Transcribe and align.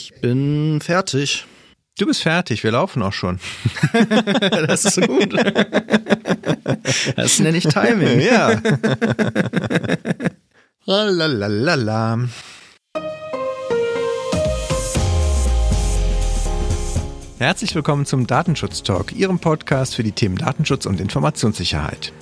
Ich 0.00 0.12
bin 0.20 0.80
fertig. 0.80 1.44
Du 1.98 2.06
bist 2.06 2.22
fertig, 2.22 2.62
wir 2.62 2.70
laufen 2.70 3.02
auch 3.02 3.12
schon. 3.12 3.40
das 4.68 4.84
ist 4.84 5.04
gut. 5.04 5.34
Das 7.16 7.40
nenne 7.40 7.58
ich 7.58 7.64
Timing. 7.64 8.20
Ja. 8.20 8.62
Lalalala. 10.84 12.28
Herzlich 17.38 17.74
willkommen 17.74 18.06
zum 18.06 18.28
Datenschutz 18.28 18.84
Talk, 18.84 19.12
Ihrem 19.16 19.40
Podcast 19.40 19.96
für 19.96 20.04
die 20.04 20.12
Themen 20.12 20.36
Datenschutz 20.36 20.86
und 20.86 21.00
Informationssicherheit. 21.00 22.12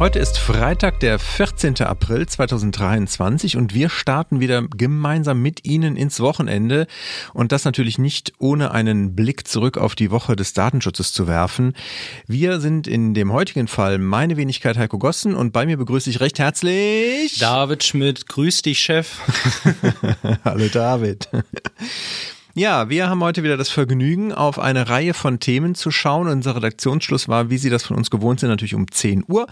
Heute 0.00 0.18
ist 0.18 0.38
Freitag, 0.38 1.00
der 1.00 1.18
14. 1.18 1.82
April 1.82 2.26
2023 2.26 3.58
und 3.58 3.74
wir 3.74 3.90
starten 3.90 4.40
wieder 4.40 4.62
gemeinsam 4.62 5.42
mit 5.42 5.66
Ihnen 5.66 5.94
ins 5.94 6.20
Wochenende 6.20 6.86
und 7.34 7.52
das 7.52 7.66
natürlich 7.66 7.98
nicht 7.98 8.32
ohne 8.38 8.70
einen 8.70 9.14
Blick 9.14 9.46
zurück 9.46 9.76
auf 9.76 9.94
die 9.94 10.10
Woche 10.10 10.36
des 10.36 10.54
Datenschutzes 10.54 11.12
zu 11.12 11.28
werfen. 11.28 11.74
Wir 12.26 12.60
sind 12.60 12.86
in 12.86 13.12
dem 13.12 13.30
heutigen 13.30 13.68
Fall 13.68 13.98
meine 13.98 14.38
Wenigkeit 14.38 14.78
Heiko 14.78 14.96
Gossen 14.96 15.34
und 15.34 15.52
bei 15.52 15.66
mir 15.66 15.76
begrüße 15.76 16.08
ich 16.08 16.20
recht 16.20 16.38
herzlich 16.38 17.38
David 17.38 17.84
Schmidt. 17.84 18.26
Grüß 18.26 18.62
dich, 18.62 18.80
Chef. 18.80 19.18
Hallo 20.46 20.68
David. 20.72 21.28
Ja, 22.54 22.88
wir 22.88 23.08
haben 23.08 23.22
heute 23.22 23.44
wieder 23.44 23.56
das 23.56 23.68
Vergnügen, 23.68 24.32
auf 24.32 24.58
eine 24.58 24.88
Reihe 24.88 25.14
von 25.14 25.38
Themen 25.38 25.76
zu 25.76 25.92
schauen. 25.92 26.26
Unser 26.26 26.56
Redaktionsschluss 26.56 27.28
war, 27.28 27.48
wie 27.48 27.58
Sie 27.58 27.70
das 27.70 27.84
von 27.84 27.96
uns 27.96 28.10
gewohnt 28.10 28.40
sind, 28.40 28.48
natürlich 28.48 28.74
um 28.74 28.90
10 28.90 29.24
Uhr. 29.28 29.46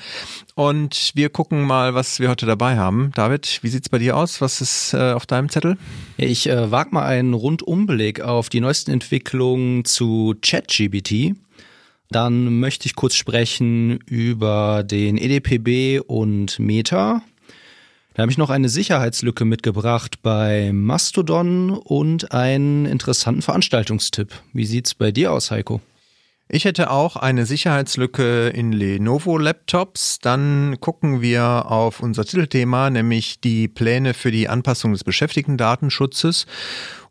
Und 0.57 1.13
wir 1.15 1.29
gucken 1.29 1.63
mal, 1.63 1.95
was 1.95 2.18
wir 2.18 2.29
heute 2.29 2.45
dabei 2.45 2.77
haben. 2.77 3.13
David, 3.15 3.60
wie 3.63 3.68
sieht's 3.68 3.88
bei 3.88 3.99
dir 3.99 4.16
aus? 4.16 4.40
Was 4.40 4.60
ist 4.60 4.95
äh, 4.95 5.13
auf 5.13 5.27
deinem 5.27 5.49
Zettel? 5.49 5.79
Ich 6.16 6.49
äh, 6.49 6.73
wage 6.73 6.90
mal 6.90 7.07
einen 7.07 7.35
Rundumblick 7.35 8.21
auf 8.21 8.49
die 8.49 8.60
neuesten 8.60 8.90
Entwicklungen 8.90 9.85
zu 9.85 10.35
ChatGBT. 10.43 11.37
Dann 12.10 12.59
möchte 12.59 12.87
ich 12.87 12.96
kurz 12.96 13.15
sprechen 13.15 14.01
über 14.07 14.83
den 14.83 15.18
EDPB 15.18 16.01
und 16.05 16.59
Meta. 16.59 17.23
Da 18.19 18.23
habe 18.23 18.33
ich 18.33 18.38
noch 18.38 18.51
eine 18.51 18.69
Sicherheitslücke 18.69 19.45
mitgebracht 19.45 20.23
bei 20.23 20.73
Mastodon 20.73 21.71
und 21.71 22.33
einen 22.33 22.85
interessanten 22.85 23.43
Veranstaltungstipp. 23.43 24.33
Wie 24.52 24.66
sieht's 24.66 24.97
bei 24.97 25.13
dir 25.13 25.30
aus, 25.30 25.52
Heiko? 25.52 25.80
Ich 26.49 26.65
hätte 26.65 26.91
auch 26.91 27.15
eine 27.15 27.46
Sicherheitslücke 27.46 28.49
in 28.49 28.73
Lenovo-Laptops. 28.73 30.19
Dann 30.19 30.79
gucken 30.80 31.21
wir 31.23 31.66
auf 31.71 32.01
unser 32.01 32.24
Titelthema, 32.24 32.91
nämlich 32.91 33.39
die 33.41 33.69
Pläne 33.69 34.15
für 34.15 34.33
die 34.33 34.49
Anpassung 34.49 34.91
des 34.91 35.05
Beschäftigten-Datenschutzes. 35.05 36.46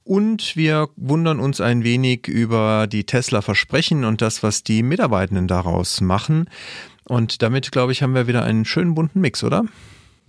Und 0.04 0.58
wir 0.58 0.90
wundern 0.98 1.40
uns 1.40 1.62
ein 1.62 1.86
wenig 1.86 2.28
über 2.28 2.86
die 2.86 3.06
Tesla-Versprechen 3.06 4.04
und 4.04 4.22
das, 4.22 4.44
was 4.44 4.64
die 4.64 4.84
Mitarbeitenden 4.84 5.48
daraus 5.48 6.02
machen. 6.02 6.50
Und 7.06 7.42
damit, 7.42 7.72
glaube 7.72 7.94
ich, 7.94 8.04
haben 8.04 8.14
wir 8.14 8.28
wieder 8.28 8.44
einen 8.44 8.66
schönen 8.66 8.94
bunten 8.94 9.22
Mix, 9.22 9.46
oder? 9.46 9.64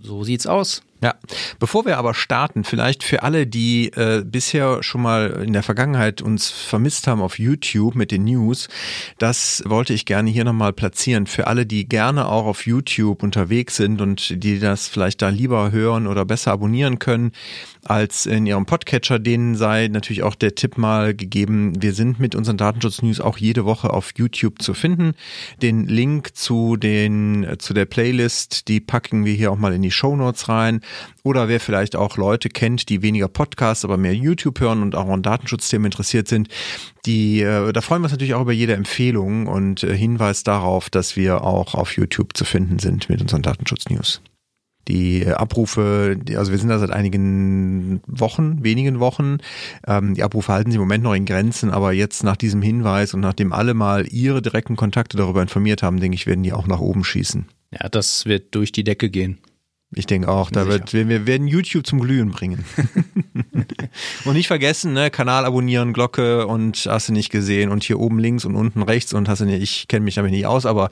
So 0.02 0.24
sieht's 0.24 0.46
aus. 0.46 0.82
Ja, 1.00 1.14
bevor 1.60 1.86
wir 1.86 1.96
aber 1.96 2.12
starten, 2.12 2.64
vielleicht 2.64 3.04
für 3.04 3.22
alle, 3.22 3.46
die 3.46 3.92
äh, 3.92 4.24
bisher 4.24 4.82
schon 4.82 5.00
mal 5.00 5.44
in 5.46 5.52
der 5.52 5.62
Vergangenheit 5.62 6.22
uns 6.22 6.50
vermisst 6.50 7.06
haben 7.06 7.22
auf 7.22 7.38
YouTube 7.38 7.94
mit 7.94 8.10
den 8.10 8.24
News, 8.24 8.68
das 9.19 9.62
wollte 9.64 9.92
ich 9.92 10.06
gerne 10.06 10.28
hier 10.28 10.42
nochmal 10.42 10.72
platzieren. 10.72 11.28
Für 11.28 11.46
alle, 11.46 11.66
die 11.66 11.88
gerne 11.88 12.26
auch 12.26 12.46
auf 12.46 12.66
YouTube 12.66 13.22
unterwegs 13.22 13.76
sind 13.76 14.00
und 14.00 14.42
die 14.42 14.58
das 14.58 14.88
vielleicht 14.88 15.22
da 15.22 15.28
lieber 15.28 15.70
hören 15.70 16.08
oder 16.08 16.24
besser 16.24 16.50
abonnieren 16.50 16.98
können 16.98 17.31
als 17.84 18.26
in 18.26 18.44
ihrem 18.47 18.66
Podcatcher, 18.66 19.19
denen 19.19 19.54
sei 19.54 19.88
natürlich 19.88 20.22
auch 20.22 20.34
der 20.34 20.54
Tipp 20.54 20.78
mal 20.78 21.14
gegeben. 21.14 21.81
Wir 21.81 21.94
sind 21.94 22.20
mit 22.20 22.34
unseren 22.34 22.56
Datenschutz-News 22.56 23.20
auch 23.20 23.38
jede 23.38 23.64
Woche 23.64 23.91
auf 23.91 24.12
YouTube 24.16 24.60
zu 24.60 24.75
finden. 24.75 25.14
Den 25.62 25.87
Link 25.87 26.37
zu 26.37 26.76
den, 26.76 27.47
zu 27.58 27.72
der 27.72 27.87
Playlist, 27.87 28.69
die 28.69 28.81
packen 28.81 29.25
wir 29.25 29.32
hier 29.32 29.53
auch 29.53 29.56
mal 29.56 29.72
in 29.72 29.82
die 29.82 29.91
Show 29.91 30.16
Notes 30.16 30.48
rein. 30.48 30.81
Oder 31.22 31.49
wer 31.49 31.60
vielleicht 31.60 31.97
auch 31.97 32.16
Leute 32.16 32.49
kennt, 32.49 32.88
die 32.88 33.03
weniger 33.03 33.28
Podcasts, 33.28 33.84
aber 33.84 33.97
mehr 33.97 34.15
YouTube 34.15 34.60
hören 34.60 34.82
und 34.82 34.94
auch 34.94 35.09
an 35.09 35.22
Datenschutzthemen 35.22 35.87
interessiert 35.87 36.28
sind, 36.28 36.49
die, 37.06 37.41
äh, 37.43 37.72
da 37.72 37.81
freuen 37.81 38.03
wir 38.03 38.06
uns 38.06 38.12
natürlich 38.12 38.34
auch 38.34 38.43
über 38.43 38.53
jede 38.53 38.75
Empfehlung 38.75 39.47
und 39.47 39.82
äh, 39.82 39.97
Hinweis 39.97 40.43
darauf, 40.43 40.91
dass 40.91 41.16
wir 41.16 41.43
auch 41.43 41.75
auf 41.75 41.97
YouTube 41.97 42.37
zu 42.37 42.44
finden 42.44 42.78
sind 42.78 43.09
mit 43.09 43.21
unseren 43.21 43.43
Datenschutz-News 43.43 44.21
die 44.88 45.22
äh, 45.22 45.32
Abrufe, 45.32 46.19
also 46.34 46.50
wir 46.50 46.59
sind 46.59 46.71
da 46.71 46.78
seit 46.78 46.91
einigen 46.91 48.00
Wochen, 48.06 48.65
wenigen 48.65 48.99
Wochen. 48.99 49.38
Ähm, 49.87 50.15
die 50.15 50.22
Abrufe 50.22 50.53
halten 50.53 50.70
sich 50.70 50.76
im 50.76 50.82
Moment 50.82 51.05
noch 51.05 51.15
in 51.15 51.26
Grenzen, 51.26 51.70
aber 51.70 51.93
jetzt 51.93 52.25
nach 52.25 52.37
diesem 52.37 52.62
Hinweis 52.62 53.15
und 53.15 53.20
nachdem 53.20 53.53
alle 53.53 53.75
mal 53.75 54.06
ihre 54.09 54.43
direkten 54.43 54.76
Kontakte 54.76 55.16
darüber 55.16 55.43
informiert 55.43 55.82
haben, 55.82 56.00
denke 56.00 56.16
ich, 56.16 56.26
werden 56.26 56.43
die 56.43 56.53
auch 56.53 56.66
nach 56.66 56.81
oben 56.81 57.05
schießen. 57.05 57.47
Ja, 57.70 57.88
das 57.88 58.25
wird 58.25 58.55
durch 58.55 58.72
die 58.72 58.84
Decke 58.84 59.10
gehen. 59.10 59.38
Ich 59.94 60.06
denke 60.06 60.28
auch, 60.28 60.50
da 60.50 60.66
wird, 60.66 60.93
wir 60.93 61.26
werden 61.26 61.49
YouTube 61.49 61.87
zum 61.87 62.00
Glühen 62.00 62.31
bringen. 62.31 62.65
und 64.26 64.34
nicht 64.34 64.47
vergessen, 64.47 64.93
ne, 64.93 65.10
Kanal 65.10 65.47
abonnieren, 65.47 65.94
Glocke 65.94 66.47
und 66.47 66.87
hast 66.87 67.09
du 67.09 67.12
nicht 67.15 67.31
gesehen 67.31 67.71
und 67.71 67.84
hier 67.84 67.99
oben 67.99 68.19
links 68.19 68.44
und 68.44 68.54
unten 68.54 68.82
rechts 68.82 69.15
und 69.15 69.28
hast 69.28 69.41
du 69.41 69.47
nicht, 69.47 69.62
ich 69.62 69.88
kenne 69.88 70.04
mich 70.04 70.16
damit 70.16 70.32
nicht 70.32 70.47
aus, 70.47 70.66
aber 70.66 70.91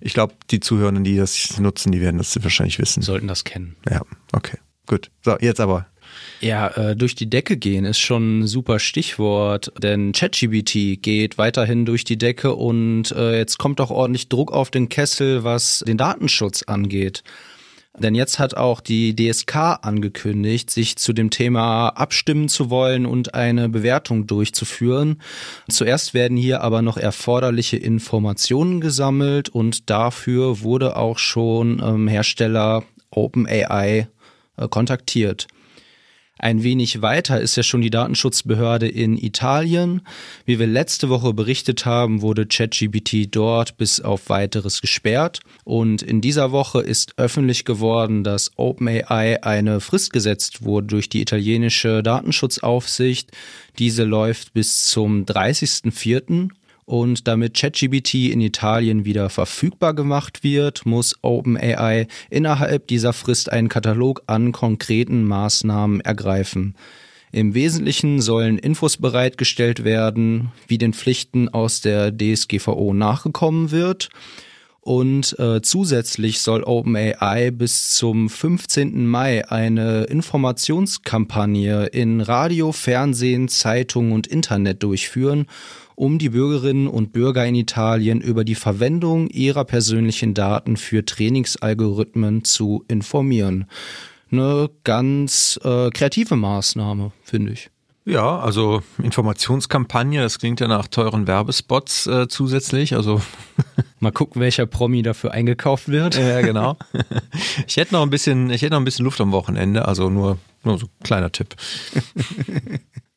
ich 0.00 0.14
glaube, 0.14 0.34
die 0.50 0.60
Zuhörenden, 0.60 1.02
die 1.02 1.16
das 1.16 1.58
nutzen, 1.58 1.90
die 1.90 2.00
werden 2.00 2.18
das 2.18 2.40
wahrscheinlich 2.42 2.78
wissen. 2.78 3.02
Sollten 3.02 3.26
das 3.26 3.42
kennen. 3.42 3.76
Ja, 3.90 4.02
okay, 4.32 4.58
gut. 4.86 5.10
So, 5.24 5.36
jetzt 5.40 5.60
aber. 5.60 5.86
Ja, 6.40 6.68
äh, 6.68 6.96
durch 6.96 7.14
die 7.14 7.30
Decke 7.30 7.56
gehen 7.56 7.84
ist 7.84 7.98
schon 7.98 8.40
ein 8.40 8.46
super 8.46 8.78
Stichwort, 8.78 9.72
denn 9.78 10.12
ChatGBT 10.12 11.00
geht 11.00 11.38
weiterhin 11.38 11.86
durch 11.86 12.04
die 12.04 12.18
Decke 12.18 12.54
und 12.54 13.12
äh, 13.12 13.38
jetzt 13.38 13.58
kommt 13.58 13.80
auch 13.80 13.90
ordentlich 13.90 14.28
Druck 14.28 14.52
auf 14.52 14.70
den 14.70 14.88
Kessel, 14.88 15.44
was 15.44 15.84
den 15.86 15.96
Datenschutz 15.98 16.64
angeht. 16.64 17.22
Denn 17.98 18.14
jetzt 18.14 18.38
hat 18.38 18.56
auch 18.56 18.80
die 18.80 19.14
DSK 19.14 19.78
angekündigt, 19.82 20.70
sich 20.70 20.96
zu 20.96 21.12
dem 21.12 21.28
Thema 21.28 21.88
abstimmen 21.88 22.48
zu 22.48 22.70
wollen 22.70 23.04
und 23.04 23.34
eine 23.34 23.68
Bewertung 23.68 24.26
durchzuführen. 24.26 25.20
Zuerst 25.68 26.14
werden 26.14 26.38
hier 26.38 26.62
aber 26.62 26.80
noch 26.80 26.96
erforderliche 26.96 27.76
Informationen 27.76 28.80
gesammelt 28.80 29.50
und 29.50 29.90
dafür 29.90 30.62
wurde 30.62 30.96
auch 30.96 31.18
schon 31.18 31.82
ähm, 31.84 32.08
Hersteller 32.08 32.82
OpenAI 33.10 34.08
äh, 34.56 34.68
kontaktiert. 34.68 35.46
Ein 36.42 36.64
wenig 36.64 37.02
weiter 37.02 37.40
ist 37.40 37.54
ja 37.54 37.62
schon 37.62 37.82
die 37.82 37.90
Datenschutzbehörde 37.90 38.88
in 38.88 39.16
Italien. 39.16 40.02
Wie 40.44 40.58
wir 40.58 40.66
letzte 40.66 41.08
Woche 41.08 41.32
berichtet 41.32 41.86
haben, 41.86 42.20
wurde 42.20 42.46
ChatGPT 42.46 43.28
dort 43.30 43.76
bis 43.76 44.00
auf 44.00 44.28
weiteres 44.28 44.80
gesperrt. 44.80 45.38
Und 45.62 46.02
in 46.02 46.20
dieser 46.20 46.50
Woche 46.50 46.80
ist 46.80 47.16
öffentlich 47.16 47.64
geworden, 47.64 48.24
dass 48.24 48.50
OpenAI 48.56 49.44
eine 49.44 49.78
Frist 49.78 50.12
gesetzt 50.12 50.64
wurde 50.64 50.88
durch 50.88 51.08
die 51.08 51.20
italienische 51.20 52.02
Datenschutzaufsicht. 52.02 53.30
Diese 53.78 54.02
läuft 54.02 54.52
bis 54.52 54.88
zum 54.88 55.24
30.04. 55.24 56.48
Und 56.92 57.26
damit 57.26 57.54
ChatGBT 57.54 58.32
in 58.32 58.42
Italien 58.42 59.06
wieder 59.06 59.30
verfügbar 59.30 59.94
gemacht 59.94 60.44
wird, 60.44 60.84
muss 60.84 61.16
OpenAI 61.22 62.06
innerhalb 62.28 62.86
dieser 62.86 63.14
Frist 63.14 63.50
einen 63.50 63.70
Katalog 63.70 64.24
an 64.26 64.52
konkreten 64.52 65.24
Maßnahmen 65.24 66.02
ergreifen. 66.02 66.74
Im 67.30 67.54
Wesentlichen 67.54 68.20
sollen 68.20 68.58
Infos 68.58 68.98
bereitgestellt 68.98 69.84
werden, 69.84 70.52
wie 70.68 70.76
den 70.76 70.92
Pflichten 70.92 71.48
aus 71.48 71.80
der 71.80 72.12
DSGVO 72.14 72.92
nachgekommen 72.92 73.70
wird. 73.70 74.10
Und 74.82 75.38
äh, 75.38 75.62
zusätzlich 75.62 76.40
soll 76.40 76.64
OpenAI 76.64 77.52
bis 77.52 77.92
zum 77.94 78.28
15. 78.28 79.06
Mai 79.06 79.48
eine 79.48 80.04
Informationskampagne 80.04 81.86
in 81.86 82.20
Radio, 82.20 82.72
Fernsehen, 82.72 83.48
Zeitung 83.48 84.12
und 84.12 84.26
Internet 84.26 84.82
durchführen, 84.82 85.46
um 85.94 86.18
die 86.18 86.30
Bürgerinnen 86.30 86.88
und 86.88 87.12
Bürger 87.12 87.46
in 87.46 87.54
Italien 87.54 88.20
über 88.20 88.44
die 88.44 88.54
Verwendung 88.54 89.28
ihrer 89.28 89.64
persönlichen 89.64 90.34
Daten 90.34 90.76
für 90.76 91.04
Trainingsalgorithmen 91.04 92.44
zu 92.44 92.84
informieren. 92.88 93.66
Eine 94.30 94.70
ganz 94.84 95.60
äh, 95.62 95.90
kreative 95.90 96.36
Maßnahme, 96.36 97.12
finde 97.22 97.52
ich. 97.52 97.70
Ja, 98.04 98.40
also 98.40 98.82
Informationskampagne, 99.00 100.22
das 100.22 100.40
klingt 100.40 100.58
ja 100.58 100.66
nach 100.66 100.88
teuren 100.88 101.28
Werbespots 101.28 102.08
äh, 102.08 102.26
zusätzlich. 102.26 102.96
Also 102.96 103.22
mal 104.00 104.10
gucken, 104.10 104.40
welcher 104.40 104.66
Promi 104.66 105.02
dafür 105.02 105.30
eingekauft 105.30 105.88
wird. 105.88 106.16
Ja, 106.16 106.40
genau. 106.42 106.76
Ich 107.66 107.76
hätte 107.76 107.94
noch 107.94 108.02
ein 108.02 108.10
bisschen, 108.10 108.50
ich 108.50 108.62
hätte 108.62 108.72
noch 108.72 108.80
ein 108.80 108.84
bisschen 108.84 109.04
Luft 109.04 109.20
am 109.20 109.30
Wochenende, 109.30 109.86
also 109.86 110.10
nur, 110.10 110.38
nur 110.64 110.78
so 110.78 110.86
ein 110.86 111.04
kleiner 111.04 111.30
Tipp. 111.30 111.54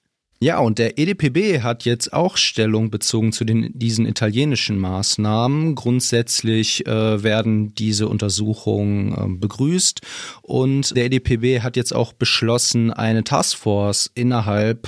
Ja, 0.46 0.60
und 0.60 0.78
der 0.78 1.00
EDPB 1.00 1.64
hat 1.64 1.86
jetzt 1.86 2.14
auch 2.14 2.38
Stellung 2.38 2.92
bezogen 2.92 3.32
zu 3.32 3.46
den, 3.46 3.72
diesen 3.74 4.06
italienischen 4.06 4.78
Maßnahmen. 4.78 5.74
Grundsätzlich 5.74 6.86
äh, 6.86 7.24
werden 7.24 7.74
diese 7.74 8.08
Untersuchungen 8.08 9.12
äh, 9.14 9.40
begrüßt 9.40 10.02
und 10.44 10.96
der 10.96 11.06
EDPB 11.06 11.62
hat 11.62 11.76
jetzt 11.76 11.96
auch 11.96 12.14
beschlossen, 12.14 12.94
eine 12.94 13.24
Taskforce 13.24 14.12
innerhalb 14.14 14.88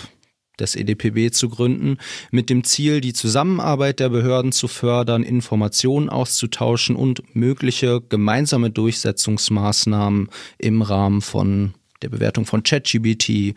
des 0.59 0.75
EDPB 0.75 1.33
zu 1.33 1.49
gründen, 1.49 1.97
mit 2.29 2.51
dem 2.51 2.63
Ziel, 2.63 3.01
die 3.01 3.13
Zusammenarbeit 3.13 3.99
der 3.99 4.09
Behörden 4.09 4.51
zu 4.51 4.67
fördern, 4.67 5.23
Informationen 5.23 6.09
auszutauschen 6.09 6.95
und 6.95 7.35
mögliche 7.35 7.99
gemeinsame 8.07 8.69
Durchsetzungsmaßnahmen 8.69 10.29
im 10.59 10.83
Rahmen 10.83 11.21
von 11.21 11.73
der 12.03 12.09
Bewertung 12.09 12.45
von 12.45 12.61
ChatGBT 12.61 13.55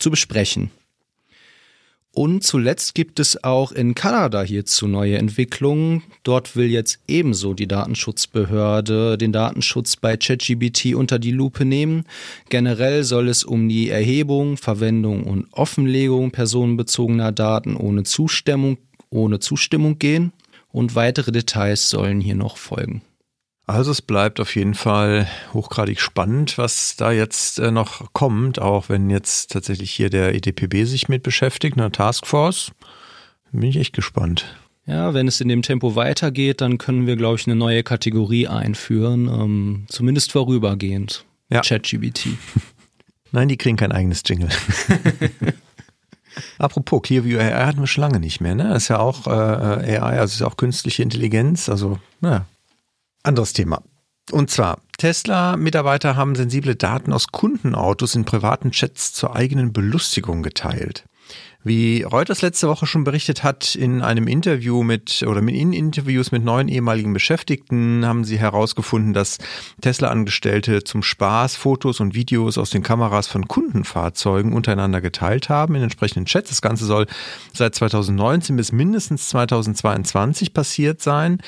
zu 0.00 0.10
besprechen. 0.10 0.72
Und 2.12 2.42
zuletzt 2.42 2.96
gibt 2.96 3.20
es 3.20 3.44
auch 3.44 3.70
in 3.70 3.94
Kanada 3.94 4.42
hierzu 4.42 4.88
neue 4.88 5.16
Entwicklungen. 5.16 6.02
Dort 6.24 6.56
will 6.56 6.66
jetzt 6.66 6.98
ebenso 7.06 7.54
die 7.54 7.68
Datenschutzbehörde 7.68 9.16
den 9.16 9.32
Datenschutz 9.32 9.94
bei 9.94 10.16
ChatGBT 10.16 10.94
unter 10.96 11.20
die 11.20 11.30
Lupe 11.30 11.64
nehmen. 11.64 12.04
Generell 12.48 13.04
soll 13.04 13.28
es 13.28 13.44
um 13.44 13.68
die 13.68 13.90
Erhebung, 13.90 14.56
Verwendung 14.56 15.22
und 15.22 15.46
Offenlegung 15.52 16.32
personenbezogener 16.32 17.30
Daten 17.30 17.76
ohne 17.76 18.02
Zustimmung, 18.02 18.78
ohne 19.10 19.38
Zustimmung 19.38 20.00
gehen. 20.00 20.32
Und 20.72 20.96
weitere 20.96 21.30
Details 21.30 21.90
sollen 21.90 22.20
hier 22.20 22.36
noch 22.36 22.56
folgen. 22.56 23.02
Also 23.70 23.92
es 23.92 24.02
bleibt 24.02 24.40
auf 24.40 24.56
jeden 24.56 24.74
Fall 24.74 25.28
hochgradig 25.54 26.00
spannend, 26.00 26.58
was 26.58 26.96
da 26.96 27.12
jetzt 27.12 27.60
äh, 27.60 27.70
noch 27.70 28.12
kommt, 28.12 28.60
auch 28.60 28.88
wenn 28.88 29.10
jetzt 29.10 29.52
tatsächlich 29.52 29.92
hier 29.92 30.10
der 30.10 30.34
EDPB 30.34 30.84
sich 30.86 31.08
mit 31.08 31.22
beschäftigt, 31.22 31.78
eine 31.78 31.92
Taskforce. 31.92 32.72
Bin 33.52 33.62
ich 33.62 33.76
echt 33.76 33.92
gespannt. 33.92 34.56
Ja, 34.86 35.14
wenn 35.14 35.28
es 35.28 35.40
in 35.40 35.46
dem 35.46 35.62
Tempo 35.62 35.94
weitergeht, 35.94 36.60
dann 36.60 36.78
können 36.78 37.06
wir, 37.06 37.14
glaube 37.14 37.36
ich, 37.38 37.46
eine 37.46 37.54
neue 37.54 37.84
Kategorie 37.84 38.48
einführen, 38.48 39.28
ähm, 39.28 39.84
zumindest 39.88 40.32
vorübergehend. 40.32 41.24
Ja. 41.48 41.60
ChatGBT. 41.60 42.26
Nein, 43.30 43.46
die 43.46 43.56
kriegen 43.56 43.76
kein 43.76 43.92
eigenes 43.92 44.24
Jingle. 44.26 44.48
Apropos 46.58 47.02
Clearview 47.02 47.38
AI 47.38 47.66
hatten 47.66 47.78
wir 47.78 47.86
schon 47.86 48.02
lange 48.02 48.18
nicht 48.18 48.40
mehr, 48.40 48.56
ne? 48.56 48.70
Das 48.70 48.84
ist 48.84 48.88
ja 48.88 48.98
auch 48.98 49.28
äh, 49.28 49.30
AI, 49.30 50.18
also 50.18 50.32
ist 50.32 50.40
ja 50.40 50.48
auch 50.48 50.56
künstliche 50.56 51.04
Intelligenz, 51.04 51.68
also 51.68 52.00
naja, 52.20 52.46
anderes 53.22 53.52
Thema. 53.52 53.82
Und 54.30 54.50
zwar, 54.50 54.78
Tesla-Mitarbeiter 54.98 56.16
haben 56.16 56.34
sensible 56.34 56.76
Daten 56.76 57.12
aus 57.12 57.28
Kundenautos 57.28 58.14
in 58.14 58.24
privaten 58.24 58.70
Chats 58.70 59.12
zur 59.12 59.34
eigenen 59.34 59.72
Belustigung 59.72 60.42
geteilt. 60.42 61.04
Wie 61.62 62.02
Reuters 62.02 62.40
letzte 62.40 62.68
Woche 62.68 62.86
schon 62.86 63.04
berichtet 63.04 63.42
hat, 63.42 63.74
in 63.74 64.00
einem 64.00 64.26
Interview 64.26 64.82
mit 64.82 65.22
oder 65.26 65.40
in 65.40 65.74
Interviews 65.74 66.32
mit 66.32 66.42
neun 66.42 66.68
ehemaligen 66.68 67.12
Beschäftigten 67.12 68.06
haben 68.06 68.24
sie 68.24 68.38
herausgefunden, 68.38 69.12
dass 69.12 69.36
Tesla-Angestellte 69.82 70.84
zum 70.84 71.02
Spaß 71.02 71.56
Fotos 71.56 72.00
und 72.00 72.14
Videos 72.14 72.56
aus 72.56 72.70
den 72.70 72.82
Kameras 72.82 73.26
von 73.26 73.46
Kundenfahrzeugen 73.46 74.54
untereinander 74.54 75.02
geteilt 75.02 75.50
haben 75.50 75.74
in 75.74 75.82
entsprechenden 75.82 76.24
Chats. 76.24 76.48
Das 76.48 76.62
Ganze 76.62 76.86
soll 76.86 77.06
seit 77.52 77.74
2019 77.74 78.56
bis 78.56 78.72
mindestens 78.72 79.28
2022 79.28 80.54
passiert 80.54 81.02
sein. 81.02 81.42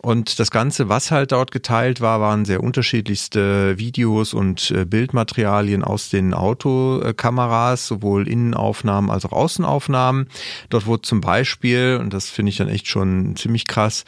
Und 0.00 0.38
das 0.38 0.52
Ganze, 0.52 0.88
was 0.88 1.10
halt 1.10 1.32
dort 1.32 1.50
geteilt 1.50 2.00
war, 2.00 2.20
waren 2.20 2.44
sehr 2.44 2.62
unterschiedlichste 2.62 3.78
Videos 3.78 4.32
und 4.32 4.70
äh, 4.70 4.84
Bildmaterialien 4.84 5.82
aus 5.82 6.08
den 6.08 6.34
Autokameras, 6.34 7.88
sowohl 7.88 8.28
Innenaufnahmen 8.28 9.10
als 9.10 9.24
auch 9.24 9.32
Außenaufnahmen. 9.32 10.28
Dort 10.70 10.86
wurde 10.86 11.02
zum 11.02 11.20
Beispiel, 11.20 11.98
und 12.00 12.14
das 12.14 12.30
finde 12.30 12.50
ich 12.50 12.58
dann 12.58 12.68
echt 12.68 12.86
schon 12.86 13.34
ziemlich 13.34 13.66
krass, 13.66 14.04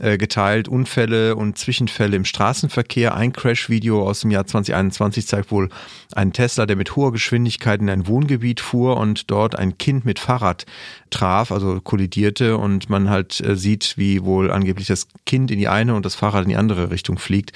äh, 0.00 0.18
geteilt, 0.18 0.68
Unfälle 0.68 1.36
und 1.36 1.58
Zwischenfälle 1.58 2.16
im 2.16 2.24
Straßenverkehr. 2.24 3.14
Ein 3.14 3.32
Crash-Video 3.32 4.08
aus 4.08 4.20
dem 4.20 4.30
Jahr 4.30 4.46
2021 4.46 5.26
zeigt 5.26 5.50
wohl 5.50 5.68
einen 6.14 6.32
Tesla, 6.32 6.66
der 6.66 6.76
mit 6.76 6.96
hoher 6.96 7.12
Geschwindigkeit 7.12 7.80
in 7.80 7.90
ein 7.90 8.06
Wohngebiet 8.06 8.60
fuhr 8.60 8.96
und 8.96 9.30
dort 9.30 9.56
ein 9.56 9.78
Kind 9.78 10.04
mit 10.04 10.18
Fahrrad 10.18 10.66
traf, 11.10 11.52
also 11.52 11.80
kollidierte 11.80 12.58
und 12.58 12.90
man 12.90 13.08
halt 13.08 13.40
äh, 13.40 13.56
sieht, 13.56 13.94
wie 13.96 14.24
wohl 14.24 14.50
angeblich 14.50 14.88
das 14.88 15.06
Kind 15.26 15.50
in 15.50 15.58
die 15.58 15.68
eine 15.68 15.94
und 15.94 16.04
das 16.04 16.14
Fahrrad 16.14 16.44
in 16.44 16.50
die 16.50 16.56
andere 16.56 16.90
Richtung 16.90 17.18
fliegt. 17.18 17.52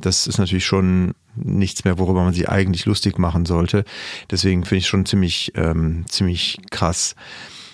Das 0.00 0.26
ist 0.26 0.38
natürlich 0.38 0.66
schon 0.66 1.12
nichts 1.34 1.84
mehr, 1.84 1.98
worüber 1.98 2.22
man 2.22 2.32
sich 2.32 2.48
eigentlich 2.48 2.86
lustig 2.86 3.18
machen 3.18 3.46
sollte. 3.46 3.84
Deswegen 4.30 4.64
finde 4.64 4.78
ich 4.78 4.86
schon 4.86 5.06
ziemlich, 5.06 5.52
ähm, 5.54 6.04
ziemlich 6.08 6.58
krass. 6.70 7.14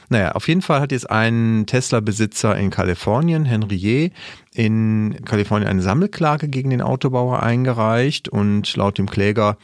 Naja, 0.08 0.32
auf 0.32 0.48
jeden 0.48 0.62
Fall 0.62 0.80
hat 0.80 0.92
jetzt 0.92 1.10
ein 1.10 1.64
Tesla-Besitzer 1.66 2.56
in 2.56 2.70
Kalifornien, 2.70 3.44
Henrier, 3.44 4.10
in 4.54 5.20
Kalifornien 5.24 5.68
eine 5.68 5.82
Sammelklage 5.82 6.48
gegen 6.48 6.70
den 6.70 6.82
Autobauer 6.82 7.42
eingereicht 7.42 8.28
und 8.28 8.74
laut 8.76 8.98
dem 8.98 9.10
Kläger 9.10 9.58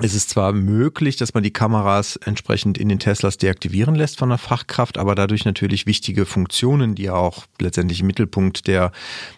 es 0.00 0.14
ist 0.14 0.30
zwar 0.30 0.52
möglich, 0.52 1.16
dass 1.16 1.34
man 1.34 1.42
die 1.42 1.52
Kameras 1.52 2.16
entsprechend 2.16 2.78
in 2.78 2.88
den 2.88 3.00
Teslas 3.00 3.36
deaktivieren 3.36 3.96
lässt 3.96 4.18
von 4.18 4.28
der 4.28 4.38
Fachkraft, 4.38 4.96
aber 4.96 5.14
dadurch 5.14 5.44
natürlich 5.44 5.86
wichtige 5.86 6.24
Funktionen, 6.24 6.94
die 6.94 7.04
ja 7.04 7.14
auch 7.14 7.46
letztendlich 7.60 8.00
im 8.00 8.06
Mittelpunkt 8.06 8.68
der 8.68 8.92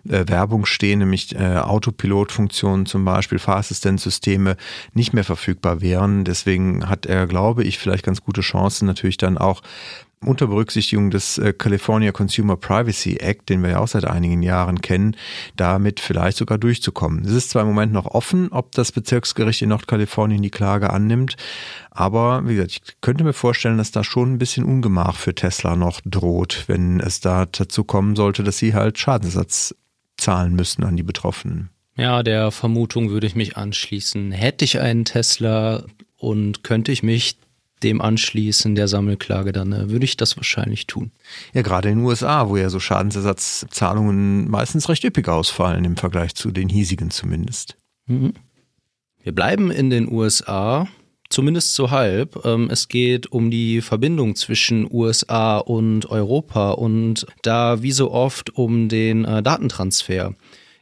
äh, 0.06 0.24
Werbung 0.28 0.66
stehen, 0.66 0.98
nämlich 0.98 1.34
äh, 1.34 1.56
Autopilot-Funktionen 1.56 2.84
zum 2.84 3.04
Beispiel, 3.04 3.38
Fahrassistenzsysteme, 3.38 4.56
nicht 4.92 5.14
mehr 5.14 5.24
verfügbar 5.24 5.80
wären. 5.80 6.24
Deswegen 6.24 6.88
hat 6.88 7.06
er, 7.06 7.26
glaube 7.26 7.64
ich, 7.64 7.78
vielleicht 7.78 8.04
ganz 8.04 8.20
gute 8.20 8.42
Chancen, 8.42 8.86
natürlich 8.86 9.16
dann 9.16 9.38
auch 9.38 9.62
unter 10.24 10.48
Berücksichtigung 10.48 11.10
des 11.10 11.38
äh, 11.38 11.54
California 11.54 12.12
Consumer 12.12 12.56
Privacy 12.56 13.16
Act, 13.16 13.48
den 13.48 13.62
wir 13.62 13.70
ja 13.70 13.78
auch 13.78 13.88
seit 13.88 14.04
einigen 14.04 14.42
Jahren 14.42 14.82
kennen, 14.82 15.16
damit 15.56 15.98
vielleicht 15.98 16.36
sogar 16.36 16.58
durchzukommen. 16.58 17.24
Es 17.24 17.32
ist 17.32 17.50
zwar 17.50 17.62
im 17.62 17.68
Moment 17.68 17.92
noch 17.92 18.06
offen, 18.06 18.52
ob 18.52 18.72
das 18.72 18.92
Bezirksgericht 18.92 19.62
in 19.62 19.70
Nordkalifornien 19.70 20.42
die 20.42 20.50
Klage 20.50 20.90
annimmt, 20.90 21.36
aber 21.90 22.46
wie 22.46 22.56
gesagt, 22.56 22.72
ich 22.72 23.00
könnte 23.00 23.24
mir 23.24 23.32
vorstellen, 23.32 23.78
dass 23.78 23.92
da 23.92 24.04
schon 24.04 24.34
ein 24.34 24.38
bisschen 24.38 24.64
Ungemach 24.64 25.16
für 25.16 25.34
Tesla 25.34 25.74
noch 25.74 26.00
droht, 26.04 26.64
wenn 26.66 27.00
es 27.00 27.20
da 27.20 27.46
dazu 27.46 27.84
kommen 27.84 28.14
sollte, 28.14 28.44
dass 28.44 28.58
sie 28.58 28.74
halt 28.74 28.98
Schadensersatz 28.98 29.74
zahlen 30.18 30.54
müssen 30.54 30.84
an 30.84 30.96
die 30.96 31.02
Betroffenen. 31.02 31.70
Ja, 31.96 32.22
der 32.22 32.50
Vermutung 32.50 33.10
würde 33.10 33.26
ich 33.26 33.34
mich 33.34 33.56
anschließen. 33.56 34.32
Hätte 34.32 34.64
ich 34.64 34.80
einen 34.80 35.04
Tesla 35.04 35.84
und 36.16 36.62
könnte 36.62 36.92
ich 36.92 37.02
mich 37.02 37.36
dem 37.82 38.00
anschließen, 38.00 38.74
der 38.74 38.88
Sammelklage, 38.88 39.52
dann 39.52 39.72
äh, 39.72 39.90
würde 39.90 40.04
ich 40.04 40.16
das 40.16 40.36
wahrscheinlich 40.36 40.86
tun. 40.86 41.10
Ja, 41.52 41.62
gerade 41.62 41.88
in 41.88 41.98
den 41.98 42.06
USA, 42.06 42.48
wo 42.48 42.56
ja 42.56 42.70
so 42.70 42.80
Schadensersatzzahlungen 42.80 44.48
meistens 44.48 44.88
recht 44.88 45.04
üppig 45.04 45.28
ausfallen 45.28 45.84
im 45.84 45.96
Vergleich 45.96 46.34
zu 46.34 46.50
den 46.50 46.68
hiesigen 46.68 47.10
zumindest. 47.10 47.76
Mhm. 48.06 48.34
Wir 49.22 49.34
bleiben 49.34 49.70
in 49.70 49.90
den 49.90 50.10
USA, 50.10 50.88
zumindest 51.28 51.74
so 51.74 51.90
halb. 51.90 52.44
Ähm, 52.44 52.68
es 52.70 52.88
geht 52.88 53.30
um 53.32 53.50
die 53.50 53.80
Verbindung 53.80 54.34
zwischen 54.34 54.88
USA 54.90 55.58
und 55.58 56.10
Europa 56.10 56.72
und 56.72 57.26
da 57.42 57.82
wie 57.82 57.92
so 57.92 58.10
oft 58.10 58.50
um 58.50 58.88
den 58.88 59.24
äh, 59.24 59.42
Datentransfer. 59.42 60.34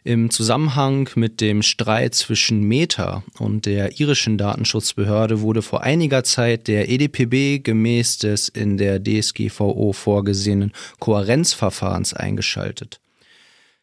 Im 0.09 0.31
Zusammenhang 0.31 1.11
mit 1.17 1.43
dem 1.43 1.61
Streit 1.61 2.15
zwischen 2.15 2.63
Meta 2.63 3.25
und 3.39 3.67
der 3.67 4.01
irischen 4.01 4.39
Datenschutzbehörde 4.39 5.43
wurde 5.43 5.61
vor 5.61 5.83
einiger 5.83 6.25
Zeit 6.25 6.67
der 6.67 6.89
EDPB 6.89 7.63
gemäß 7.63 8.17
des 8.17 8.49
in 8.49 8.79
der 8.79 9.05
DSGVO 9.05 9.93
vorgesehenen 9.93 10.73
Kohärenzverfahrens 10.99 12.15
eingeschaltet. 12.15 13.03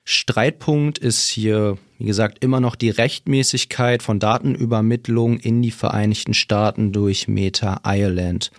Streitpunkt 0.03 0.97
ist 0.97 1.29
hier, 1.29 1.77
wie 1.99 2.05
gesagt, 2.05 2.43
immer 2.43 2.59
noch 2.59 2.75
die 2.75 2.89
Rechtmäßigkeit 2.89 4.01
von 4.01 4.19
Datenübermittlung 4.19 5.37
in 5.37 5.61
die 5.61 5.69
Vereinigten 5.69 6.33
Staaten 6.33 6.91
durch 6.91 7.27
Meta 7.27 7.81
Ireland. 7.83 8.49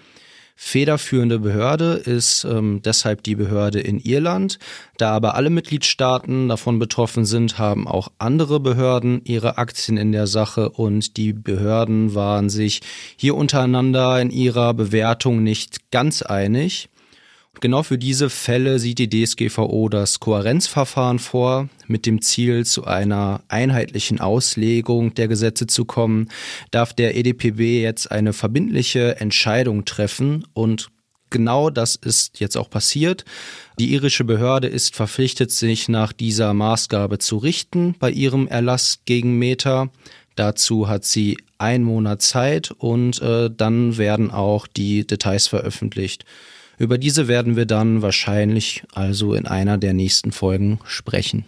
Federführende 0.58 1.38
Behörde 1.38 1.92
ist 1.92 2.44
ähm, 2.44 2.80
deshalb 2.82 3.22
die 3.22 3.36
Behörde 3.36 3.78
in 3.78 4.00
Irland. 4.00 4.58
Da 4.96 5.10
aber 5.12 5.34
alle 5.34 5.50
Mitgliedstaaten 5.50 6.48
davon 6.48 6.78
betroffen 6.78 7.26
sind, 7.26 7.58
haben 7.58 7.86
auch 7.86 8.08
andere 8.18 8.58
Behörden 8.58 9.20
ihre 9.24 9.58
Aktien 9.58 9.98
in 9.98 10.12
der 10.12 10.26
Sache 10.26 10.70
und 10.70 11.18
die 11.18 11.34
Behörden 11.34 12.14
waren 12.14 12.48
sich 12.48 12.80
hier 13.16 13.34
untereinander 13.34 14.18
in 14.18 14.30
ihrer 14.30 14.72
Bewertung 14.72 15.42
nicht 15.42 15.90
ganz 15.90 16.22
einig. 16.22 16.88
Genau 17.60 17.82
für 17.82 17.96
diese 17.96 18.28
Fälle 18.28 18.78
sieht 18.78 18.98
die 18.98 19.08
DSGVO 19.08 19.88
das 19.88 20.20
Kohärenzverfahren 20.20 21.18
vor, 21.18 21.68
mit 21.86 22.04
dem 22.04 22.20
Ziel, 22.20 22.66
zu 22.66 22.84
einer 22.84 23.40
einheitlichen 23.48 24.20
Auslegung 24.20 25.14
der 25.14 25.28
Gesetze 25.28 25.66
zu 25.66 25.86
kommen, 25.86 26.28
darf 26.70 26.92
der 26.92 27.16
EDPB 27.16 27.80
jetzt 27.80 28.10
eine 28.10 28.34
verbindliche 28.34 29.20
Entscheidung 29.20 29.86
treffen 29.86 30.46
und 30.52 30.90
genau 31.30 31.70
das 31.70 31.96
ist 31.96 32.40
jetzt 32.40 32.56
auch 32.56 32.68
passiert. 32.68 33.24
Die 33.78 33.92
irische 33.92 34.24
Behörde 34.24 34.68
ist 34.68 34.94
verpflichtet, 34.94 35.50
sich 35.50 35.88
nach 35.88 36.12
dieser 36.12 36.52
Maßgabe 36.52 37.18
zu 37.18 37.38
richten 37.38 37.94
bei 37.98 38.10
ihrem 38.10 38.48
Erlass 38.48 39.00
gegen 39.06 39.38
Meta. 39.38 39.88
Dazu 40.34 40.88
hat 40.88 41.06
sie 41.06 41.38
einen 41.56 41.84
Monat 41.84 42.20
Zeit 42.20 42.70
und 42.70 43.22
äh, 43.22 43.50
dann 43.50 43.96
werden 43.96 44.30
auch 44.30 44.66
die 44.66 45.06
Details 45.06 45.46
veröffentlicht. 45.46 46.26
Über 46.78 46.98
diese 46.98 47.28
werden 47.28 47.56
wir 47.56 47.66
dann 47.66 48.02
wahrscheinlich 48.02 48.84
also 48.92 49.34
in 49.34 49.46
einer 49.46 49.78
der 49.78 49.94
nächsten 49.94 50.32
Folgen 50.32 50.78
sprechen. 50.84 51.44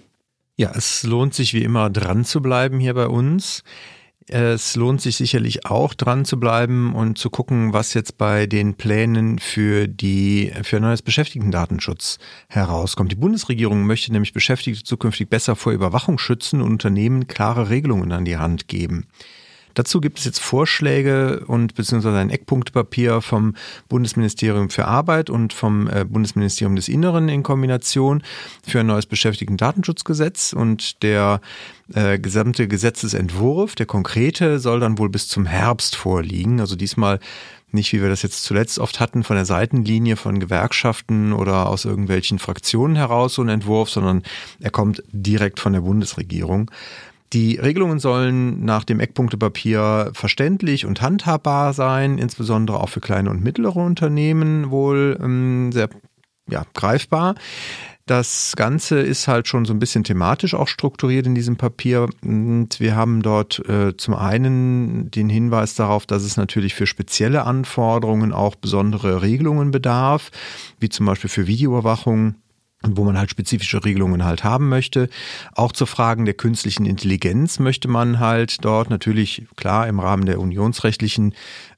Ja, 0.56 0.72
es 0.74 1.04
lohnt 1.04 1.34
sich 1.34 1.54
wie 1.54 1.62
immer 1.62 1.90
dran 1.90 2.24
zu 2.24 2.40
bleiben 2.40 2.80
hier 2.80 2.94
bei 2.94 3.06
uns. 3.06 3.62
Es 4.30 4.76
lohnt 4.76 5.00
sich 5.00 5.16
sicherlich 5.16 5.64
auch 5.64 5.94
dran 5.94 6.26
zu 6.26 6.38
bleiben 6.38 6.94
und 6.94 7.16
zu 7.16 7.30
gucken, 7.30 7.72
was 7.72 7.94
jetzt 7.94 8.18
bei 8.18 8.46
den 8.46 8.74
Plänen 8.74 9.38
für 9.38 9.88
die 9.88 10.52
für 10.64 10.76
ein 10.76 10.82
neues 10.82 11.00
Beschäftigtendatenschutz 11.00 12.18
herauskommt. 12.48 13.10
Die 13.10 13.16
Bundesregierung 13.16 13.86
möchte 13.86 14.12
nämlich 14.12 14.34
Beschäftigte 14.34 14.84
zukünftig 14.84 15.30
besser 15.30 15.56
vor 15.56 15.72
Überwachung 15.72 16.18
schützen 16.18 16.60
und 16.60 16.72
Unternehmen 16.72 17.26
klare 17.26 17.70
Regelungen 17.70 18.12
an 18.12 18.26
die 18.26 18.36
Hand 18.36 18.68
geben. 18.68 19.06
Dazu 19.78 20.00
gibt 20.00 20.18
es 20.18 20.24
jetzt 20.24 20.40
Vorschläge 20.40 21.44
und 21.46 21.76
beziehungsweise 21.76 22.18
ein 22.18 22.30
Eckpunktepapier 22.30 23.20
vom 23.20 23.54
Bundesministerium 23.88 24.70
für 24.70 24.86
Arbeit 24.86 25.30
und 25.30 25.52
vom 25.52 25.88
äh, 25.88 26.04
Bundesministerium 26.04 26.74
des 26.74 26.88
Inneren 26.88 27.28
in 27.28 27.44
Kombination 27.44 28.24
für 28.66 28.80
ein 28.80 28.86
neues 28.86 29.06
Beschäftigten-Datenschutzgesetz 29.06 30.52
und 30.52 31.04
der 31.04 31.40
äh, 31.94 32.18
gesamte 32.18 32.66
Gesetzesentwurf, 32.66 33.76
der 33.76 33.86
konkrete, 33.86 34.58
soll 34.58 34.80
dann 34.80 34.98
wohl 34.98 35.10
bis 35.10 35.28
zum 35.28 35.46
Herbst 35.46 35.94
vorliegen. 35.94 36.58
Also 36.58 36.74
diesmal 36.74 37.20
nicht, 37.70 37.92
wie 37.92 38.02
wir 38.02 38.08
das 38.08 38.22
jetzt 38.22 38.42
zuletzt 38.42 38.80
oft 38.80 38.98
hatten, 38.98 39.22
von 39.22 39.36
der 39.36 39.44
Seitenlinie 39.44 40.16
von 40.16 40.40
Gewerkschaften 40.40 41.32
oder 41.32 41.68
aus 41.68 41.84
irgendwelchen 41.84 42.40
Fraktionen 42.40 42.96
heraus 42.96 43.34
so 43.34 43.42
ein 43.42 43.48
Entwurf, 43.48 43.90
sondern 43.90 44.24
er 44.58 44.72
kommt 44.72 45.04
direkt 45.12 45.60
von 45.60 45.72
der 45.72 45.82
Bundesregierung. 45.82 46.68
Die 47.32 47.56
Regelungen 47.56 47.98
sollen 47.98 48.64
nach 48.64 48.84
dem 48.84 49.00
Eckpunktepapier 49.00 50.10
verständlich 50.14 50.86
und 50.86 51.02
handhabbar 51.02 51.74
sein, 51.74 52.16
insbesondere 52.16 52.80
auch 52.80 52.88
für 52.88 53.00
kleine 53.00 53.30
und 53.30 53.44
mittlere 53.44 53.76
Unternehmen 53.76 54.70
wohl 54.70 55.18
ähm, 55.22 55.70
sehr 55.72 55.90
ja, 56.48 56.64
greifbar. 56.74 57.34
Das 58.06 58.54
Ganze 58.56 59.00
ist 59.00 59.28
halt 59.28 59.48
schon 59.48 59.66
so 59.66 59.74
ein 59.74 59.78
bisschen 59.78 60.02
thematisch 60.02 60.54
auch 60.54 60.68
strukturiert 60.68 61.26
in 61.26 61.34
diesem 61.34 61.56
Papier. 61.56 62.08
Und 62.22 62.80
wir 62.80 62.96
haben 62.96 63.20
dort 63.20 63.58
äh, 63.68 63.94
zum 63.98 64.14
einen 64.14 65.10
den 65.10 65.28
Hinweis 65.28 65.74
darauf, 65.74 66.06
dass 66.06 66.22
es 66.22 66.38
natürlich 66.38 66.74
für 66.74 66.86
spezielle 66.86 67.44
Anforderungen 67.44 68.32
auch 68.32 68.54
besondere 68.54 69.20
Regelungen 69.20 69.72
bedarf, 69.72 70.30
wie 70.80 70.88
zum 70.88 71.04
Beispiel 71.04 71.28
für 71.28 71.46
Videoüberwachung 71.46 72.36
wo 72.82 73.04
man 73.04 73.18
halt 73.18 73.30
spezifische 73.30 73.84
Regelungen 73.84 74.24
halt 74.24 74.44
haben 74.44 74.68
möchte. 74.68 75.08
Auch 75.54 75.72
zu 75.72 75.84
Fragen 75.86 76.24
der 76.24 76.34
künstlichen 76.34 76.86
Intelligenz 76.86 77.58
möchte 77.58 77.88
man 77.88 78.20
halt 78.20 78.64
dort 78.64 78.90
natürlich 78.90 79.46
klar 79.56 79.88
im 79.88 79.98
Rahmen 79.98 80.26
der 80.26 80.40
unionsrechtlichen 80.40 81.34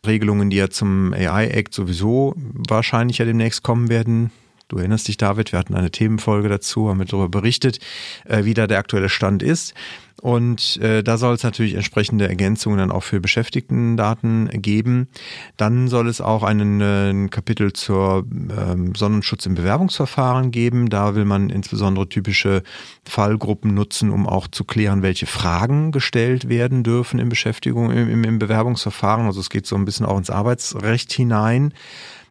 Regelungen, 0.06 0.50
die 0.50 0.58
ja 0.58 0.68
zum 0.68 1.12
AI 1.14 1.48
Act 1.48 1.72
sowieso 1.72 2.34
wahrscheinlich 2.36 3.18
ja 3.18 3.24
demnächst 3.24 3.62
kommen 3.62 3.88
werden, 3.88 4.30
Du 4.70 4.78
erinnerst 4.78 5.08
dich, 5.08 5.16
David, 5.16 5.50
wir 5.50 5.58
hatten 5.58 5.74
eine 5.74 5.90
Themenfolge 5.90 6.48
dazu, 6.48 6.88
haben 6.88 7.00
wir 7.00 7.04
darüber 7.04 7.28
berichtet, 7.28 7.80
äh, 8.24 8.44
wie 8.44 8.54
da 8.54 8.68
der 8.68 8.78
aktuelle 8.78 9.08
Stand 9.08 9.42
ist. 9.42 9.74
Und 10.22 10.76
äh, 10.76 11.02
da 11.02 11.18
soll 11.18 11.34
es 11.34 11.42
natürlich 11.42 11.74
entsprechende 11.74 12.28
Ergänzungen 12.28 12.78
dann 12.78 12.92
auch 12.92 13.02
für 13.02 13.18
Beschäftigtendaten 13.18 14.48
geben. 14.62 15.08
Dann 15.56 15.88
soll 15.88 16.06
es 16.06 16.20
auch 16.20 16.44
einen, 16.44 16.80
äh, 16.80 17.10
ein 17.10 17.30
Kapitel 17.30 17.72
zur 17.72 18.26
ähm, 18.30 18.94
Sonnenschutz 18.94 19.44
im 19.46 19.56
Bewerbungsverfahren 19.56 20.52
geben. 20.52 20.88
Da 20.88 21.16
will 21.16 21.24
man 21.24 21.50
insbesondere 21.50 22.08
typische 22.08 22.62
Fallgruppen 23.04 23.74
nutzen, 23.74 24.10
um 24.10 24.28
auch 24.28 24.46
zu 24.46 24.62
klären, 24.62 25.02
welche 25.02 25.26
Fragen 25.26 25.90
gestellt 25.90 26.48
werden 26.48 26.84
dürfen 26.84 27.18
in 27.18 27.28
Beschäftigung, 27.28 27.90
im, 27.90 28.22
im 28.22 28.38
Bewerbungsverfahren. 28.38 29.26
Also 29.26 29.40
es 29.40 29.50
geht 29.50 29.66
so 29.66 29.74
ein 29.74 29.84
bisschen 29.84 30.06
auch 30.06 30.18
ins 30.18 30.30
Arbeitsrecht 30.30 31.12
hinein. 31.12 31.74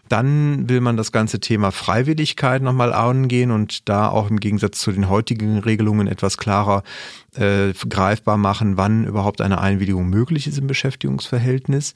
Dann 0.09 0.67
will 0.67 0.81
man 0.81 0.97
das 0.97 1.11
ganze 1.11 1.39
Thema 1.39 1.71
Freiwilligkeit 1.71 2.61
nochmal 2.61 2.93
angehen 2.93 3.51
und 3.51 3.87
da 3.87 4.09
auch 4.09 4.29
im 4.29 4.39
Gegensatz 4.39 4.79
zu 4.79 4.91
den 4.91 5.07
heutigen 5.07 5.59
Regelungen 5.59 6.07
etwas 6.07 6.37
klarer 6.37 6.83
äh, 7.35 7.73
greifbar 7.87 8.37
machen, 8.37 8.75
wann 8.75 9.05
überhaupt 9.05 9.39
eine 9.39 9.61
Einwilligung 9.61 10.09
möglich 10.09 10.47
ist 10.47 10.57
im 10.57 10.67
Beschäftigungsverhältnis. 10.67 11.93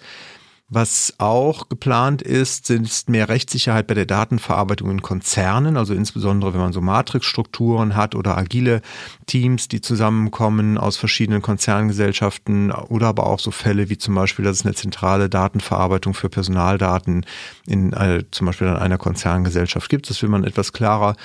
Was 0.69 1.13
auch 1.19 1.69
geplant 1.69 2.21
ist, 2.21 2.65
sind 2.65 3.07
mehr 3.07 3.29
Rechtssicherheit 3.29 3.85
bei 3.85 3.93
der 3.93 4.05
Datenverarbeitung 4.05 4.89
in 4.89 5.01
Konzernen, 5.01 5.77
also 5.77 5.93
insbesondere 5.93 6.53
wenn 6.53 6.61
man 6.61 6.73
so 6.73 6.81
Matrixstrukturen 6.81 7.95
hat 7.95 8.15
oder 8.15 8.37
agile 8.37 8.81
Teams, 9.27 9.67
die 9.67 9.81
zusammenkommen 9.81 10.77
aus 10.77 10.97
verschiedenen 10.97 11.41
Konzerngesellschaften 11.41 12.71
oder 12.71 13.07
aber 13.07 13.27
auch 13.27 13.39
so 13.39 13.51
Fälle 13.51 13.89
wie 13.89 13.97
zum 13.97 14.15
Beispiel, 14.15 14.45
dass 14.45 14.61
es 14.61 14.65
eine 14.65 14.73
zentrale 14.73 15.29
Datenverarbeitung 15.29 16.13
für 16.13 16.29
Personaldaten 16.29 17.25
in 17.67 17.93
äh, 17.93 18.23
zum 18.31 18.47
Beispiel 18.47 18.67
in 18.67 18.75
einer 18.75 18.97
Konzerngesellschaft 18.97 19.89
gibt. 19.89 20.09
Das 20.09 20.21
will 20.23 20.29
man 20.29 20.43
etwas 20.43 20.73
klarer 20.73 21.15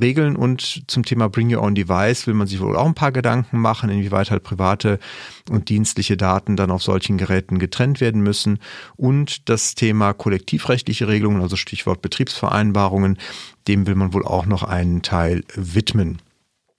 regeln 0.00 0.36
und 0.36 0.84
zum 0.86 1.04
Thema 1.04 1.28
Bring 1.28 1.54
Your 1.54 1.62
Own 1.62 1.74
Device 1.74 2.26
will 2.26 2.34
man 2.34 2.46
sich 2.46 2.60
wohl 2.60 2.76
auch 2.76 2.86
ein 2.86 2.94
paar 2.94 3.12
Gedanken 3.12 3.58
machen, 3.58 3.90
inwieweit 3.90 4.30
halt 4.30 4.42
private 4.42 4.98
und 5.50 5.68
dienstliche 5.68 6.16
Daten 6.16 6.56
dann 6.56 6.70
auf 6.70 6.82
solchen 6.82 7.18
Geräten 7.18 7.58
getrennt 7.58 8.00
werden 8.00 8.22
müssen 8.22 8.58
und 8.96 9.48
das 9.48 9.74
Thema 9.74 10.12
kollektivrechtliche 10.12 11.08
Regelungen, 11.08 11.42
also 11.42 11.56
Stichwort 11.56 12.02
Betriebsvereinbarungen, 12.02 13.18
dem 13.68 13.86
will 13.86 13.94
man 13.94 14.12
wohl 14.12 14.24
auch 14.24 14.46
noch 14.46 14.62
einen 14.62 15.02
Teil 15.02 15.44
widmen. 15.54 16.20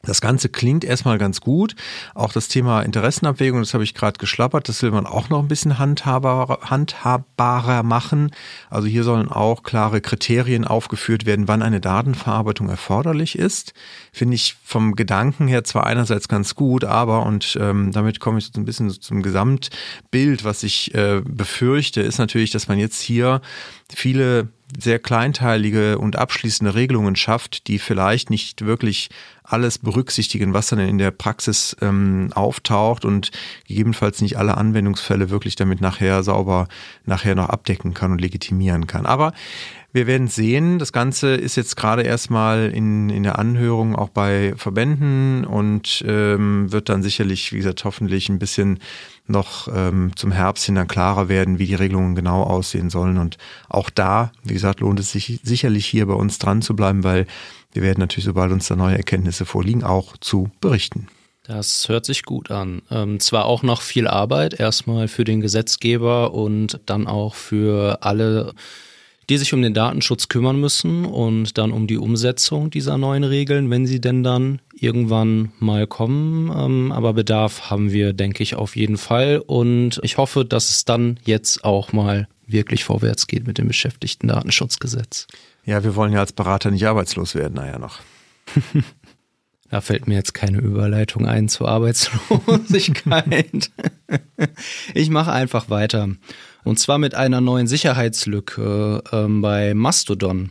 Das 0.05 0.21
Ganze 0.21 0.49
klingt 0.49 0.83
erstmal 0.83 1.17
ganz 1.17 1.41
gut. 1.41 1.75
Auch 2.13 2.31
das 2.31 2.47
Thema 2.47 2.81
Interessenabwägung, 2.81 3.59
das 3.59 3.73
habe 3.73 3.83
ich 3.83 3.93
gerade 3.93 4.17
geschlappert, 4.17 4.69
das 4.69 4.81
will 4.81 4.91
man 4.91 5.05
auch 5.05 5.29
noch 5.29 5.39
ein 5.39 5.47
bisschen 5.47 5.77
handhabbarer, 5.79 6.59
handhabbarer 6.69 7.83
machen. 7.83 8.31
Also 8.69 8.87
hier 8.87 9.03
sollen 9.03 9.29
auch 9.29 9.63
klare 9.63 10.01
Kriterien 10.01 10.65
aufgeführt 10.65 11.25
werden, 11.25 11.47
wann 11.47 11.61
eine 11.61 11.81
Datenverarbeitung 11.81 12.69
erforderlich 12.69 13.37
ist. 13.37 13.73
Finde 14.11 14.35
ich 14.35 14.55
vom 14.63 14.95
Gedanken 14.95 15.47
her 15.47 15.63
zwar 15.63 15.85
einerseits 15.85 16.27
ganz 16.27 16.55
gut, 16.55 16.83
aber, 16.83 17.25
und 17.25 17.57
ähm, 17.59 17.91
damit 17.91 18.19
komme 18.19 18.37
ich 18.37 18.45
so 18.45 18.59
ein 18.59 18.65
bisschen 18.65 18.89
zum 18.89 19.21
Gesamtbild, 19.21 20.43
was 20.43 20.63
ich 20.63 20.93
äh, 20.93 21.21
befürchte, 21.25 22.01
ist 22.01 22.17
natürlich, 22.17 22.51
dass 22.51 22.67
man 22.67 22.79
jetzt 22.79 23.01
hier 23.01 23.41
viele 23.93 24.49
sehr 24.79 24.99
kleinteilige 24.99 25.99
und 25.99 26.15
abschließende 26.15 26.73
Regelungen 26.73 27.15
schafft, 27.15 27.67
die 27.67 27.79
vielleicht 27.79 28.29
nicht 28.29 28.65
wirklich 28.65 29.09
alles 29.43 29.77
berücksichtigen, 29.77 30.53
was 30.53 30.67
dann 30.67 30.79
in 30.79 30.97
der 30.97 31.11
Praxis 31.11 31.77
ähm, 31.81 32.31
auftaucht 32.33 33.05
und 33.05 33.31
gegebenenfalls 33.67 34.21
nicht 34.21 34.37
alle 34.37 34.57
Anwendungsfälle 34.57 35.29
wirklich 35.29 35.55
damit 35.55 35.81
nachher 35.81 36.23
sauber 36.23 36.67
nachher 37.05 37.35
noch 37.35 37.49
abdecken 37.49 37.93
kann 37.93 38.11
und 38.11 38.21
legitimieren 38.21 38.87
kann. 38.87 39.05
Aber 39.05 39.33
wir 39.93 40.07
werden 40.07 40.27
sehen, 40.27 40.77
das 40.77 40.91
Ganze 40.91 41.35
ist 41.35 41.55
jetzt 41.55 41.77
gerade 41.77 42.01
erstmal 42.01 42.69
in, 42.69 43.09
in 43.09 43.23
der 43.23 43.39
Anhörung 43.39 43.95
auch 43.95 44.09
bei 44.09 44.53
Verbänden 44.57 45.45
und 45.45 46.03
ähm, 46.05 46.71
wird 46.71 46.89
dann 46.89 47.01
sicherlich, 47.01 47.53
wie 47.53 47.57
gesagt, 47.57 47.85
hoffentlich 47.85 48.27
ein 48.27 48.39
bisschen 48.39 48.79
noch 49.27 49.67
ähm, 49.73 50.11
zum 50.15 50.31
Herbst 50.31 50.65
hin 50.65 50.75
dann 50.75 50.87
klarer 50.87 51.29
werden, 51.29 51.59
wie 51.59 51.65
die 51.65 51.75
Regelungen 51.75 52.15
genau 52.15 52.43
aussehen 52.43 52.89
sollen. 52.89 53.17
Und 53.17 53.37
auch 53.69 53.89
da, 53.89 54.31
wie 54.43 54.53
gesagt, 54.53 54.79
lohnt 54.79 54.99
es 54.99 55.11
sich 55.11 55.39
sicherlich 55.43 55.85
hier 55.85 56.05
bei 56.05 56.13
uns 56.13 56.37
dran 56.37 56.61
zu 56.61 56.75
bleiben, 56.75 57.03
weil 57.03 57.25
wir 57.71 57.81
werden 57.81 57.99
natürlich, 57.99 58.25
sobald 58.25 58.51
uns 58.51 58.67
da 58.67 58.75
neue 58.75 58.97
Erkenntnisse 58.97 59.45
vorliegen, 59.45 59.83
auch 59.83 60.15
zu 60.17 60.49
berichten. 60.61 61.07
Das 61.43 61.89
hört 61.89 62.05
sich 62.05 62.23
gut 62.23 62.49
an. 62.49 62.81
Ähm, 62.89 63.19
zwar 63.19 63.45
auch 63.45 63.61
noch 63.61 63.81
viel 63.81 64.07
Arbeit, 64.07 64.59
erstmal 64.59 65.07
für 65.07 65.23
den 65.23 65.41
Gesetzgeber 65.41 66.33
und 66.33 66.79
dann 66.85 67.05
auch 67.05 67.35
für 67.35 67.99
alle 68.01 68.53
die 69.29 69.37
sich 69.37 69.53
um 69.53 69.61
den 69.61 69.73
Datenschutz 69.73 70.27
kümmern 70.27 70.59
müssen 70.59 71.05
und 71.05 71.57
dann 71.57 71.71
um 71.71 71.87
die 71.87 71.97
Umsetzung 71.97 72.69
dieser 72.69 72.97
neuen 72.97 73.23
Regeln, 73.23 73.69
wenn 73.69 73.85
sie 73.85 73.99
denn 73.99 74.23
dann 74.23 74.61
irgendwann 74.73 75.51
mal 75.59 75.87
kommen. 75.87 76.51
Ähm, 76.55 76.91
aber 76.91 77.13
Bedarf 77.13 77.69
haben 77.69 77.91
wir, 77.91 78.13
denke 78.13 78.43
ich, 78.43 78.55
auf 78.55 78.75
jeden 78.75 78.97
Fall. 78.97 79.41
Und 79.45 79.99
ich 80.03 80.17
hoffe, 80.17 80.45
dass 80.45 80.69
es 80.69 80.85
dann 80.85 81.19
jetzt 81.25 81.63
auch 81.63 81.93
mal 81.93 82.27
wirklich 82.47 82.83
vorwärts 82.83 83.27
geht 83.27 83.47
mit 83.47 83.57
dem 83.57 83.67
Beschäftigten-Datenschutzgesetz. 83.67 85.27
Ja, 85.65 85.83
wir 85.83 85.95
wollen 85.95 86.13
ja 86.13 86.19
als 86.19 86.33
Berater 86.33 86.69
nicht 86.69 86.85
arbeitslos 86.85 87.33
werden, 87.33 87.55
naja 87.55 87.79
noch. 87.79 87.99
Da 89.71 89.81
fällt 89.81 90.07
mir 90.07 90.13
jetzt 90.13 90.33
keine 90.33 90.59
Überleitung 90.59 91.25
ein 91.25 91.49
zur 91.49 91.67
Arbeitslosigkeit. 91.67 93.71
ich 94.93 95.09
mache 95.09 95.31
einfach 95.31 95.71
weiter. 95.71 96.09
Und 96.65 96.77
zwar 96.79 96.97
mit 96.97 97.15
einer 97.15 97.39
neuen 97.41 97.67
Sicherheitslücke 97.67 99.03
ähm, 99.11 99.41
bei 99.41 99.75
Mastodon. 99.75 100.49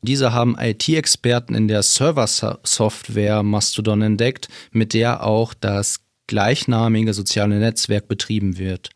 Diese 0.00 0.32
haben 0.32 0.56
IT-Experten 0.58 1.56
in 1.56 1.68
der 1.68 1.82
Server-Software 1.82 3.42
Mastodon 3.42 4.00
entdeckt, 4.00 4.48
mit 4.70 4.94
der 4.94 5.24
auch 5.24 5.52
das 5.52 6.02
gleichnamige 6.28 7.12
soziale 7.12 7.58
Netzwerk 7.58 8.06
betrieben 8.06 8.58
wird. 8.58 8.90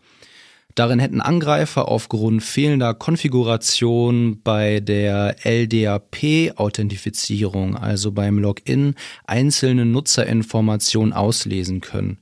Darin 0.77 1.01
hätten 1.01 1.21
Angreifer 1.21 1.89
aufgrund 1.89 2.45
fehlender 2.45 2.95
Konfiguration 2.95 4.41
bei 4.43 4.81
der 4.81 5.37
LDAP-Authentifizierung, 5.45 7.77
also 7.77 8.13
beim 8.13 8.39
Login, 8.39 8.95
einzelne 9.27 9.87
Nutzerinformationen 9.87 11.13
auslesen 11.13 11.81
können. 11.81 12.19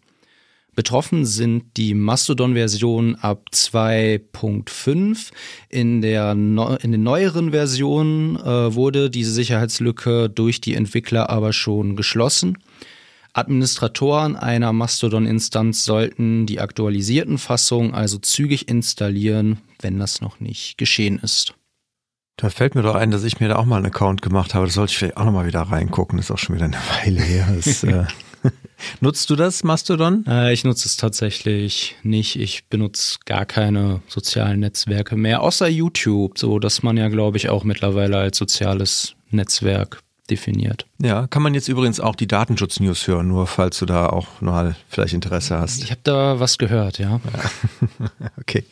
Betroffen 0.74 1.26
sind 1.26 1.76
die 1.76 1.92
Mastodon-Versionen 1.92 3.16
ab 3.16 3.44
2.5. 3.52 5.30
In, 5.68 6.00
der 6.00 6.32
in 6.32 6.92
den 6.92 7.02
neueren 7.02 7.50
Versionen 7.50 8.36
äh, 8.36 8.74
wurde 8.74 9.10
diese 9.10 9.32
Sicherheitslücke 9.32 10.30
durch 10.30 10.62
die 10.62 10.74
Entwickler 10.74 11.28
aber 11.28 11.52
schon 11.52 11.94
geschlossen. 11.94 12.56
Administratoren 13.34 14.36
einer 14.36 14.72
Mastodon-Instanz 14.72 15.84
sollten 15.84 16.46
die 16.46 16.60
aktualisierten 16.60 17.36
Fassungen 17.36 17.92
also 17.92 18.18
zügig 18.18 18.68
installieren, 18.68 19.58
wenn 19.80 19.98
das 19.98 20.22
noch 20.22 20.40
nicht 20.40 20.78
geschehen 20.78 21.18
ist. 21.18 21.54
Da 22.36 22.48
fällt 22.48 22.74
mir 22.74 22.82
doch 22.82 22.94
ein, 22.94 23.10
dass 23.10 23.24
ich 23.24 23.40
mir 23.40 23.48
da 23.48 23.56
auch 23.56 23.66
mal 23.66 23.76
einen 23.76 23.86
Account 23.86 24.22
gemacht 24.22 24.54
habe. 24.54 24.64
Das 24.64 24.74
sollte 24.74 24.92
ich 24.92 24.98
vielleicht 24.98 25.18
auch 25.18 25.24
nochmal 25.24 25.46
wieder 25.46 25.60
reingucken. 25.60 26.16
Das 26.16 26.26
ist 26.26 26.30
auch 26.30 26.38
schon 26.38 26.56
wieder 26.56 26.64
eine 26.64 26.78
Weile 27.02 27.20
her. 27.20 27.52
Das, 27.54 27.84
äh 27.84 28.04
Nutzt 29.00 29.30
du 29.30 29.36
das, 29.36 29.64
Mastodon? 29.64 30.24
Äh, 30.26 30.52
ich 30.52 30.64
nutze 30.64 30.86
es 30.86 30.96
tatsächlich 30.96 31.96
nicht. 32.02 32.36
Ich 32.36 32.66
benutze 32.68 33.18
gar 33.24 33.46
keine 33.46 34.02
sozialen 34.08 34.60
Netzwerke 34.60 35.16
mehr, 35.16 35.42
außer 35.42 35.68
YouTube, 35.68 36.38
so 36.38 36.58
dass 36.58 36.82
man 36.82 36.96
ja, 36.96 37.08
glaube 37.08 37.36
ich, 37.36 37.48
auch 37.48 37.64
mittlerweile 37.64 38.18
als 38.18 38.38
soziales 38.38 39.14
Netzwerk 39.30 40.00
definiert. 40.30 40.86
Ja, 41.00 41.26
kann 41.26 41.42
man 41.42 41.54
jetzt 41.54 41.68
übrigens 41.68 42.00
auch 42.00 42.16
die 42.16 42.28
Datenschutz-News 42.28 43.06
hören, 43.06 43.28
nur 43.28 43.46
falls 43.46 43.78
du 43.78 43.86
da 43.86 44.06
auch 44.06 44.40
mal 44.40 44.76
vielleicht 44.88 45.14
Interesse 45.14 45.58
hast. 45.58 45.82
Ich 45.82 45.90
habe 45.90 46.00
da 46.04 46.40
was 46.40 46.58
gehört, 46.58 46.98
ja. 46.98 47.20
ja. 47.32 48.10
okay. 48.40 48.64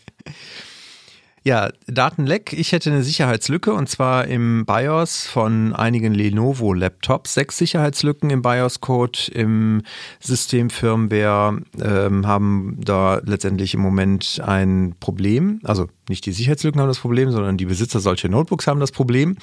Ja, 1.42 1.70
Datenleck. 1.86 2.52
Ich 2.52 2.72
hätte 2.72 2.90
eine 2.90 3.02
Sicherheitslücke 3.02 3.72
und 3.72 3.88
zwar 3.88 4.26
im 4.26 4.66
BIOS 4.66 5.26
von 5.26 5.72
einigen 5.72 6.12
Lenovo-Laptops. 6.12 7.32
Sechs 7.32 7.56
Sicherheitslücken 7.56 8.28
im 8.28 8.42
BIOS-Code 8.42 9.32
im 9.32 9.80
System 10.20 10.68
Firmware 10.68 11.62
ähm, 11.82 12.26
haben 12.26 12.76
da 12.84 13.22
letztendlich 13.24 13.72
im 13.72 13.80
Moment 13.80 14.42
ein 14.44 14.94
Problem. 15.00 15.60
Also 15.64 15.88
nicht 16.10 16.26
die 16.26 16.32
Sicherheitslücken 16.32 16.78
haben 16.78 16.88
das 16.88 16.98
Problem, 16.98 17.30
sondern 17.30 17.56
die 17.56 17.64
Besitzer 17.64 18.00
solcher 18.00 18.28
Notebooks 18.28 18.66
haben 18.66 18.80
das 18.80 18.92
Problem, 18.92 19.38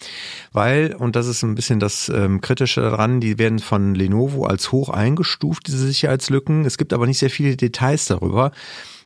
weil, 0.52 0.94
und 0.94 1.16
das 1.16 1.26
ist 1.26 1.42
ein 1.42 1.56
bisschen 1.56 1.80
das 1.80 2.10
ähm, 2.10 2.42
Kritische 2.42 2.82
daran, 2.82 3.22
die 3.22 3.40
werden 3.40 3.58
von 3.58 3.96
Lenovo 3.96 4.46
als 4.46 4.72
hoch 4.72 4.90
eingestuft, 4.90 5.66
diese 5.66 5.88
Sicherheitslücken. 5.88 6.64
Es 6.64 6.78
gibt 6.78 6.94
aber 6.94 7.08
nicht 7.08 7.18
sehr 7.18 7.32
viele 7.32 7.58
Details 7.58 8.06
darüber 8.06 8.52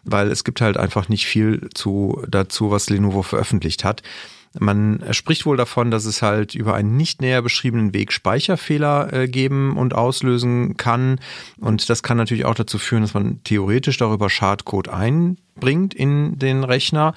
weil 0.04 0.32
es 0.32 0.44
gibt 0.44 0.62
halt 0.62 0.78
einfach 0.78 1.10
nicht 1.10 1.26
viel 1.26 1.70
zu, 1.74 2.24
dazu, 2.28 2.72
was 2.72 2.90
Lenovo 2.90 3.22
veröffentlicht 3.22 3.84
hat. 3.84 4.02
Man 4.60 5.02
spricht 5.12 5.46
wohl 5.46 5.56
davon, 5.56 5.92
dass 5.92 6.04
es 6.04 6.22
halt 6.22 6.56
über 6.56 6.74
einen 6.74 6.98
nicht 6.98 7.22
näher 7.22 7.42
beschriebenen 7.42 7.94
Weg 7.94 8.12
Speicherfehler 8.12 9.14
äh, 9.14 9.28
geben 9.30 9.78
und 9.78 9.96
auslösen 9.96 10.76
kann. 10.76 11.20
Und 11.58 11.90
das 11.90 12.04
kann 12.04 12.18
natürlich 12.18 12.44
auch 12.44 12.56
dazu 12.56 12.78
führen, 12.78 13.02
dass 13.02 13.14
man 13.14 13.42
theoretisch 13.44 13.98
darüber 13.98 14.30
Schadcode 14.30 14.90
einbringt 14.90 15.94
in 15.94 16.38
den 16.38 16.66
Rechner. 16.66 17.14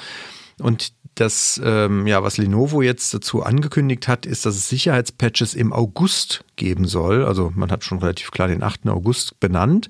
Und 0.61 0.93
das, 1.17 1.61
ähm, 1.65 2.07
ja, 2.07 2.23
was 2.23 2.39
Lenovo 2.39 2.83
jetzt 2.83 3.15
dazu 3.15 3.43
angekündigt 3.43 4.07
hat, 4.07 4.27
ist, 4.27 4.47
dass 4.47 4.57
es 4.57 4.69
Sicherheitspatches 4.69 5.55
im 5.55 5.73
August 5.73 6.45
geben 6.57 6.87
soll. 6.87 7.25
Also 7.25 7.53
man 7.55 7.71
hat 7.71 7.85
schon 7.85 7.99
relativ 7.99 8.31
klar 8.31 8.49
den 8.49 8.63
8. 8.63 8.89
August 8.89 9.39
benannt 9.41 9.89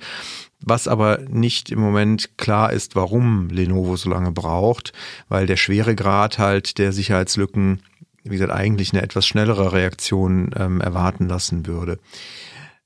was 0.66 0.88
aber 0.88 1.18
nicht 1.28 1.71
im 1.71 1.78
Moment 1.78 2.38
klar 2.38 2.73
ist, 2.73 2.97
warum 2.97 3.49
Lenovo 3.49 3.97
so 3.97 4.11
lange 4.11 4.33
braucht, 4.33 4.92
weil 5.28 5.47
der 5.47 5.56
Schweregrad 5.56 6.38
halt 6.38 6.78
der 6.78 6.92
Sicherheitslücken, 6.92 7.83
wie 8.23 8.30
gesagt, 8.30 8.52
eigentlich 8.52 8.92
eine 8.92 9.02
etwas 9.02 9.26
schnellere 9.26 9.73
Reaktion 9.73 10.50
ähm, 10.56 10.80
erwarten 10.80 11.28
lassen 11.28 11.66
würde. 11.66 11.99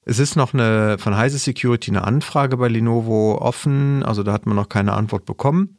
Es 0.05 0.19
ist 0.19 0.37
noch 0.37 0.55
eine 0.55 0.99
von 0.99 1.17
Heise 1.17 1.39
Security 1.39 1.91
eine 1.91 2.05
Anfrage 2.05 2.57
bei 2.57 2.69
Lenovo 2.69 3.39
offen, 3.41 4.03
also 4.03 4.23
da 4.23 4.33
hat 4.33 4.47
man 4.47 4.57
noch 4.57 4.69
keine 4.69 4.95
Antwort 4.95 5.25
bekommen. 5.25 5.78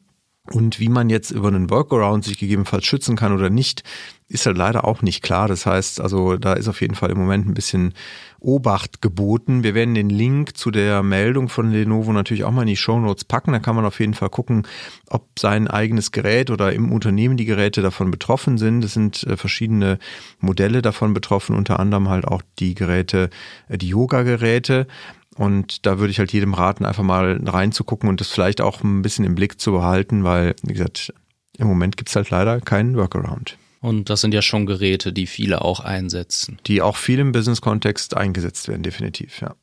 Und 0.52 0.80
wie 0.80 0.90
man 0.90 1.10
jetzt 1.10 1.32
über 1.32 1.50
einen 1.50 1.70
Workaround 1.70 2.24
sich 2.24 2.38
gegebenenfalls 2.40 2.86
schützen 2.86 3.16
kann 3.16 3.34
oder 3.34 3.50
nicht, 3.50 3.84
ist 4.30 4.46
halt 4.46 4.58
leider 4.58 4.86
auch 4.86 5.02
nicht 5.02 5.24
klar. 5.24 5.48
Das 5.48 5.66
heißt, 5.66 6.00
also 6.00 6.38
da 6.38 6.54
ist 6.54 6.68
auf 6.68 6.82
jeden 6.82 6.96
Fall 6.96 7.10
im 7.10 7.18
Moment 7.18 7.48
ein 7.48 7.56
bisschen 7.56 7.94
Obacht 8.40 9.02
geboten. 9.02 9.64
Wir 9.64 9.74
werden 9.74 9.96
den 9.96 10.10
Link 10.10 10.56
zu 10.56 10.72
der 10.72 11.04
Meldung 11.04 11.50
von 11.50 11.72
Lenovo 11.72 12.14
natürlich 12.14 12.44
auch 12.44 12.52
mal 12.52 12.62
in 12.62 12.68
die 12.68 12.78
Show 12.78 13.00
Notes 13.00 13.26
packen. 13.26 13.52
Da 13.52 13.60
kann 13.60 13.76
man 13.76 13.86
auf 13.86 14.00
jeden 14.00 14.14
Fall 14.14 14.30
gucken, 14.30 14.68
ob 15.08 15.28
sein 15.38 15.68
eigenes 15.68 16.12
Gerät 16.12 16.52
oder 16.52 16.72
im 16.72 16.92
Unternehmen 16.92 17.38
die 17.38 17.46
Geräte 17.46 17.82
davon 17.82 18.12
betroffen 18.12 18.58
sind. 18.58 18.84
Es 18.84 18.94
sind 18.94 19.24
äh, 19.24 19.36
verschiedene 19.36 19.98
Modelle 20.40 20.82
davon 20.82 21.14
betroffen, 21.14 21.56
unter 21.56 21.80
anderem 21.80 22.08
halt 22.10 22.26
auch 22.28 22.44
die 22.60 22.76
Geräte, 22.76 23.30
äh, 23.68 23.78
die 23.78 23.90
Yoga-Geräte. 23.90 24.88
Und 25.40 25.86
da 25.86 26.00
würde 26.00 26.12
ich 26.12 26.20
halt 26.20 26.34
jedem 26.34 26.54
raten, 26.54 26.84
einfach 26.84 27.02
mal 27.02 27.40
reinzugucken 27.42 28.10
und 28.10 28.20
das 28.20 28.28
vielleicht 28.28 28.60
auch 28.60 28.84
ein 28.84 29.02
bisschen 29.02 29.24
im 29.24 29.36
Blick 29.36 29.62
zu 29.62 29.72
behalten, 29.72 30.26
weil, 30.26 30.54
wie 30.64 30.74
gesagt, 30.74 31.14
im 31.58 31.66
Moment 31.66 31.96
gibt 31.96 32.10
es 32.10 32.16
halt 32.18 32.30
leider 32.30 32.60
keinen 32.60 32.98
Workaround. 32.98 33.58
Und 33.80 34.10
das 34.10 34.20
sind 34.20 34.34
ja 34.34 34.42
schon 34.42 34.66
Geräte, 34.66 35.14
die 35.14 35.28
viele 35.28 35.62
auch 35.62 35.80
einsetzen. 35.80 36.60
Die 36.68 36.82
auch 36.82 36.98
viel 36.98 37.20
im 37.20 37.32
Business-Kontext 37.32 38.18
eingesetzt 38.18 38.68
werden, 38.68 38.84
definitiv, 38.84 39.40
ja. 39.40 39.56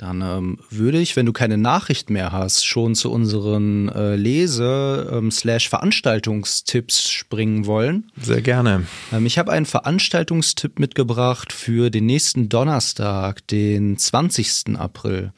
Dann 0.00 0.22
ähm, 0.22 0.56
würde 0.70 0.98
ich, 0.98 1.14
wenn 1.14 1.26
du 1.26 1.34
keine 1.34 1.58
Nachricht 1.58 2.08
mehr 2.08 2.32
hast, 2.32 2.64
schon 2.64 2.94
zu 2.94 3.12
unseren 3.12 3.90
äh, 3.90 4.16
Lese-Veranstaltungstipps 4.16 7.04
ähm, 7.04 7.10
springen 7.10 7.66
wollen. 7.66 8.10
Sehr 8.18 8.40
gerne. 8.40 8.86
Ähm, 9.12 9.26
ich 9.26 9.38
habe 9.38 9.52
einen 9.52 9.66
Veranstaltungstipp 9.66 10.78
mitgebracht 10.78 11.52
für 11.52 11.90
den 11.90 12.06
nächsten 12.06 12.48
Donnerstag, 12.48 13.46
den 13.48 13.98
20. 13.98 14.78
April. 14.78 15.34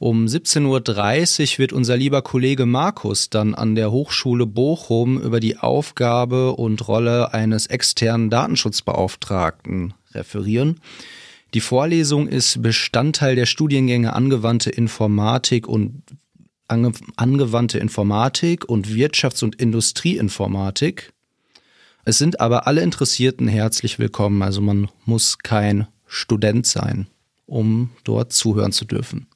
Um 0.00 0.26
17.30 0.26 1.52
Uhr 1.52 1.58
wird 1.58 1.72
unser 1.72 1.96
lieber 1.96 2.22
Kollege 2.22 2.66
Markus 2.66 3.30
dann 3.30 3.54
an 3.54 3.76
der 3.76 3.92
Hochschule 3.92 4.46
Bochum 4.46 5.20
über 5.20 5.38
die 5.38 5.58
Aufgabe 5.58 6.56
und 6.56 6.88
Rolle 6.88 7.32
eines 7.32 7.68
externen 7.68 8.28
Datenschutzbeauftragten 8.28 9.94
referieren. 10.14 10.80
Die 11.52 11.60
Vorlesung 11.60 12.28
ist 12.28 12.62
Bestandteil 12.62 13.34
der 13.34 13.46
Studiengänge 13.46 14.12
angewandte 14.12 14.70
Informatik 14.70 15.66
und 15.66 16.02
ange, 16.68 16.92
angewandte 17.16 17.78
Informatik 17.78 18.68
und 18.68 18.88
Wirtschafts- 18.88 19.42
und 19.42 19.56
Industrieinformatik. 19.56 21.12
Es 22.04 22.18
sind 22.18 22.40
aber 22.40 22.68
alle 22.68 22.82
Interessierten 22.82 23.48
herzlich 23.48 23.98
willkommen, 23.98 24.42
also 24.42 24.60
man 24.60 24.88
muss 25.04 25.38
kein 25.38 25.88
Student 26.06 26.66
sein, 26.66 27.08
um 27.46 27.90
dort 28.04 28.32
zuhören 28.32 28.72
zu 28.72 28.84
dürfen. 28.84 29.26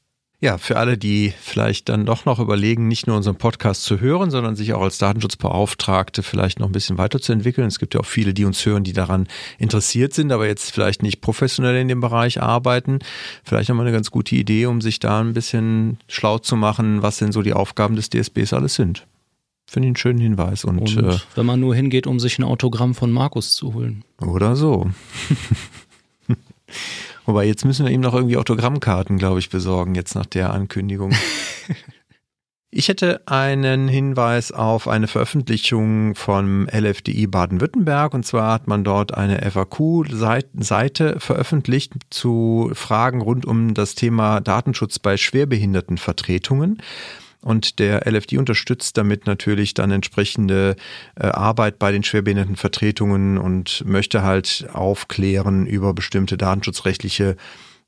Ja, 0.40 0.58
für 0.58 0.76
alle, 0.76 0.98
die 0.98 1.32
vielleicht 1.40 1.88
dann 1.88 2.04
doch 2.04 2.26
noch 2.26 2.38
überlegen, 2.38 2.86
nicht 2.86 3.06
nur 3.06 3.16
unseren 3.16 3.36
Podcast 3.36 3.84
zu 3.84 4.00
hören, 4.00 4.30
sondern 4.30 4.56
sich 4.56 4.74
auch 4.74 4.82
als 4.82 4.98
Datenschutzbeauftragte 4.98 6.22
vielleicht 6.22 6.60
noch 6.60 6.66
ein 6.66 6.72
bisschen 6.72 6.98
weiterzuentwickeln. 6.98 7.66
Es 7.66 7.78
gibt 7.78 7.94
ja 7.94 8.00
auch 8.00 8.06
viele, 8.06 8.34
die 8.34 8.44
uns 8.44 8.66
hören, 8.66 8.84
die 8.84 8.92
daran 8.92 9.26
interessiert 9.58 10.12
sind, 10.12 10.32
aber 10.32 10.46
jetzt 10.46 10.70
vielleicht 10.70 11.02
nicht 11.02 11.22
professionell 11.22 11.76
in 11.76 11.88
dem 11.88 12.00
Bereich 12.00 12.42
arbeiten. 12.42 12.98
Vielleicht 13.42 13.70
haben 13.70 13.78
wir 13.78 13.82
eine 13.84 13.92
ganz 13.92 14.10
gute 14.10 14.34
Idee, 14.34 14.66
um 14.66 14.82
sich 14.82 14.98
da 14.98 15.20
ein 15.20 15.32
bisschen 15.32 15.98
schlau 16.08 16.38
zu 16.38 16.56
machen, 16.56 17.00
was 17.00 17.18
denn 17.18 17.32
so 17.32 17.40
die 17.40 17.54
Aufgaben 17.54 17.96
des 17.96 18.10
DSBs 18.10 18.52
alles 18.52 18.74
sind. 18.74 19.06
Finde 19.66 19.86
ich 19.86 19.90
einen 19.90 19.96
schönen 19.96 20.20
Hinweis. 20.20 20.64
Und, 20.64 20.78
Und 20.78 20.96
äh, 20.98 21.16
wenn 21.36 21.46
man 21.46 21.60
nur 21.60 21.74
hingeht, 21.74 22.06
um 22.06 22.20
sich 22.20 22.38
ein 22.38 22.44
Autogramm 22.44 22.94
von 22.94 23.10
Markus 23.10 23.52
zu 23.52 23.72
holen. 23.72 24.04
Oder 24.20 24.56
so. 24.56 24.90
Wobei, 27.26 27.46
jetzt 27.46 27.64
müssen 27.64 27.86
wir 27.86 27.92
ihm 27.92 28.00
noch 28.00 28.14
irgendwie 28.14 28.36
Autogrammkarten, 28.36 29.18
glaube 29.18 29.38
ich, 29.38 29.50
besorgen, 29.50 29.94
jetzt 29.94 30.14
nach 30.14 30.26
der 30.26 30.52
Ankündigung. 30.52 31.12
Ich 32.76 32.88
hätte 32.88 33.22
einen 33.28 33.86
Hinweis 33.86 34.50
auf 34.50 34.88
eine 34.88 35.06
Veröffentlichung 35.06 36.16
vom 36.16 36.66
LFDI 36.66 37.28
Baden-Württemberg. 37.28 38.12
Und 38.14 38.26
zwar 38.26 38.52
hat 38.52 38.66
man 38.66 38.82
dort 38.82 39.14
eine 39.14 39.48
FAQ-Seite 39.48 41.20
veröffentlicht 41.20 41.92
zu 42.10 42.72
Fragen 42.74 43.20
rund 43.22 43.46
um 43.46 43.74
das 43.74 43.94
Thema 43.94 44.40
Datenschutz 44.40 44.98
bei 44.98 45.16
Schwerbehindertenvertretungen. 45.16 46.82
Und 47.44 47.78
der 47.78 48.06
LFD 48.10 48.38
unterstützt 48.38 48.96
damit 48.96 49.26
natürlich 49.26 49.74
dann 49.74 49.90
entsprechende 49.90 50.76
äh, 51.14 51.26
Arbeit 51.26 51.78
bei 51.78 51.92
den 51.92 52.02
schwerbehinderten 52.02 52.56
Vertretungen 52.56 53.36
und 53.36 53.84
möchte 53.86 54.22
halt 54.22 54.66
aufklären 54.72 55.66
über 55.66 55.92
bestimmte 55.92 56.38
datenschutzrechtliche 56.38 57.36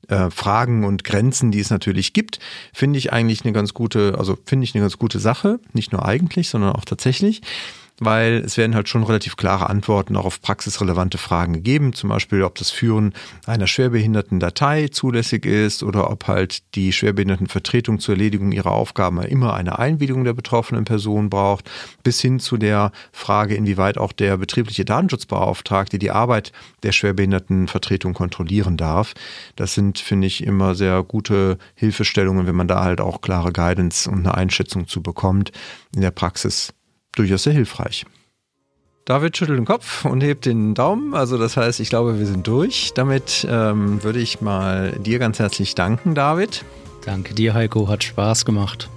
äh, 0.09 0.29
Fragen 0.29 0.85
und 0.85 1.03
Grenzen, 1.03 1.51
die 1.51 1.59
es 1.59 1.71
natürlich 1.71 2.13
gibt, 2.13 2.39
finde 2.71 2.99
ich 2.99 3.11
eigentlich 3.11 3.43
eine 3.43 3.51
ganz 3.51 3.73
gute, 3.73 4.15
also 4.17 4.37
finde 4.45 4.63
ich 4.63 4.75
eine 4.75 4.83
ganz 4.83 4.99
gute 4.99 5.19
Sache, 5.19 5.59
nicht 5.73 5.91
nur 5.91 6.05
eigentlich, 6.05 6.49
sondern 6.49 6.73
auch 6.73 6.85
tatsächlich. 6.85 7.41
Weil 7.99 8.43
es 8.45 8.57
werden 8.57 8.75
halt 8.75 8.89
schon 8.89 9.03
relativ 9.03 9.37
klare 9.37 9.69
Antworten 9.69 10.15
auch 10.15 10.25
auf 10.25 10.41
praxisrelevante 10.41 11.17
Fragen 11.17 11.53
gegeben, 11.53 11.93
zum 11.93 12.09
Beispiel 12.09 12.43
ob 12.43 12.55
das 12.55 12.69
Führen 12.69 13.13
einer 13.45 13.65
schwerbehinderten 13.65 14.39
Datei 14.39 14.87
zulässig 14.89 15.45
ist 15.45 15.81
oder 15.81 16.11
ob 16.11 16.27
halt 16.27 16.75
die 16.75 16.93
Schwerbehindertenvertretung 16.93 17.99
zur 17.99 18.15
Erledigung 18.15 18.51
ihrer 18.51 18.71
Aufgaben 18.71 19.21
immer 19.23 19.55
eine 19.55 19.79
Einwilligung 19.79 20.23
der 20.23 20.33
betroffenen 20.33 20.85
Person 20.85 21.29
braucht, 21.29 21.69
bis 22.03 22.21
hin 22.21 22.39
zu 22.39 22.57
der 22.57 22.91
Frage, 23.11 23.55
inwieweit 23.55 23.97
auch 23.97 24.11
der 24.11 24.37
betriebliche 24.37 24.85
Datenschutzbeauftragte 24.85 25.97
die 25.97 26.11
Arbeit 26.11 26.51
der 26.83 26.91
Schwerbehindertenvertretung 26.91 28.13
kontrollieren 28.13 28.77
darf. 28.77 29.15
Das 29.55 29.73
sind, 29.73 29.97
finde 29.97 30.27
ich, 30.27 30.43
immer 30.43 30.75
sehr 30.75 31.01
gute 31.03 31.57
Hilfestellungen, 31.73 32.45
wenn 32.45 32.55
man 32.55 32.67
da 32.67 32.83
halt 32.83 33.01
auch 33.01 33.21
klare 33.21 33.51
Guidance 33.51 34.09
und 34.09 34.19
eine 34.19 34.35
Einschätzung 34.35 34.87
zu 34.87 35.01
bekommt. 35.01 35.51
In 35.95 36.01
der 36.01 36.11
Praxis 36.11 36.73
durchaus 37.17 37.43
sehr 37.43 37.53
hilfreich. 37.53 38.05
David 39.05 39.37
schüttelt 39.37 39.57
den 39.57 39.65
Kopf 39.65 40.03
und 40.03 40.21
hebt 40.21 40.45
den 40.45 40.73
Daumen. 40.73 41.13
Also 41.13 41.37
das 41.37 41.55
heißt, 41.55 41.79
ich 41.79 41.89
glaube, 41.89 42.19
wir 42.19 42.25
sind 42.25 42.45
durch. 42.45 42.91
Damit 42.93 43.47
ähm, 43.49 44.03
würde 44.03 44.19
ich 44.19 44.41
mal 44.41 44.91
dir 44.99 45.17
ganz 45.17 45.39
herzlich 45.39 45.75
danken, 45.75 46.13
David. 46.13 46.65
Danke 47.05 47.33
dir, 47.33 47.53
Heiko. 47.53 47.87
Hat 47.87 48.03
Spaß 48.03 48.43
gemacht. 48.43 48.89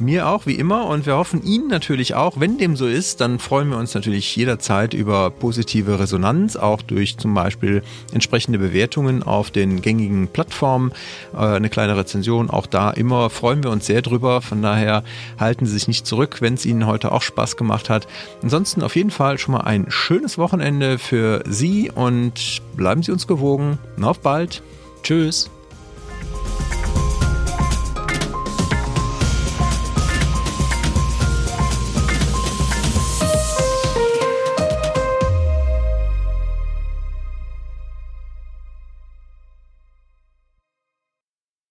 Mir 0.00 0.28
auch, 0.28 0.46
wie 0.46 0.54
immer. 0.54 0.86
Und 0.86 1.06
wir 1.06 1.16
hoffen 1.16 1.42
Ihnen 1.42 1.66
natürlich 1.66 2.14
auch. 2.14 2.38
Wenn 2.38 2.56
dem 2.56 2.76
so 2.76 2.86
ist, 2.86 3.20
dann 3.20 3.40
freuen 3.40 3.70
wir 3.70 3.78
uns 3.78 3.94
natürlich 3.94 4.34
jederzeit 4.36 4.94
über 4.94 5.30
positive 5.30 5.98
Resonanz, 5.98 6.56
auch 6.56 6.82
durch 6.82 7.18
zum 7.18 7.34
Beispiel 7.34 7.82
entsprechende 8.12 8.58
Bewertungen 8.58 9.24
auf 9.24 9.50
den 9.50 9.82
gängigen 9.82 10.28
Plattformen. 10.28 10.92
Äh, 11.34 11.38
eine 11.38 11.68
kleine 11.68 11.96
Rezension, 11.96 12.48
auch 12.48 12.66
da 12.66 12.90
immer 12.90 13.28
freuen 13.28 13.64
wir 13.64 13.70
uns 13.70 13.86
sehr 13.86 14.02
drüber. 14.02 14.40
Von 14.40 14.62
daher 14.62 15.02
halten 15.38 15.66
Sie 15.66 15.72
sich 15.72 15.88
nicht 15.88 16.06
zurück, 16.06 16.40
wenn 16.40 16.54
es 16.54 16.64
Ihnen 16.64 16.86
heute 16.86 17.10
auch 17.10 17.22
Spaß 17.22 17.56
gemacht 17.56 17.90
hat. 17.90 18.06
Ansonsten 18.42 18.82
auf 18.82 18.94
jeden 18.94 19.10
Fall 19.10 19.38
schon 19.38 19.52
mal 19.52 19.62
ein 19.62 19.86
schönes 19.88 20.38
Wochenende 20.38 20.98
für 20.98 21.42
Sie 21.48 21.90
und 21.92 22.62
bleiben 22.76 23.02
Sie 23.02 23.10
uns 23.10 23.26
gewogen. 23.26 23.78
Auf 24.00 24.20
bald. 24.20 24.62
Tschüss. 25.02 25.50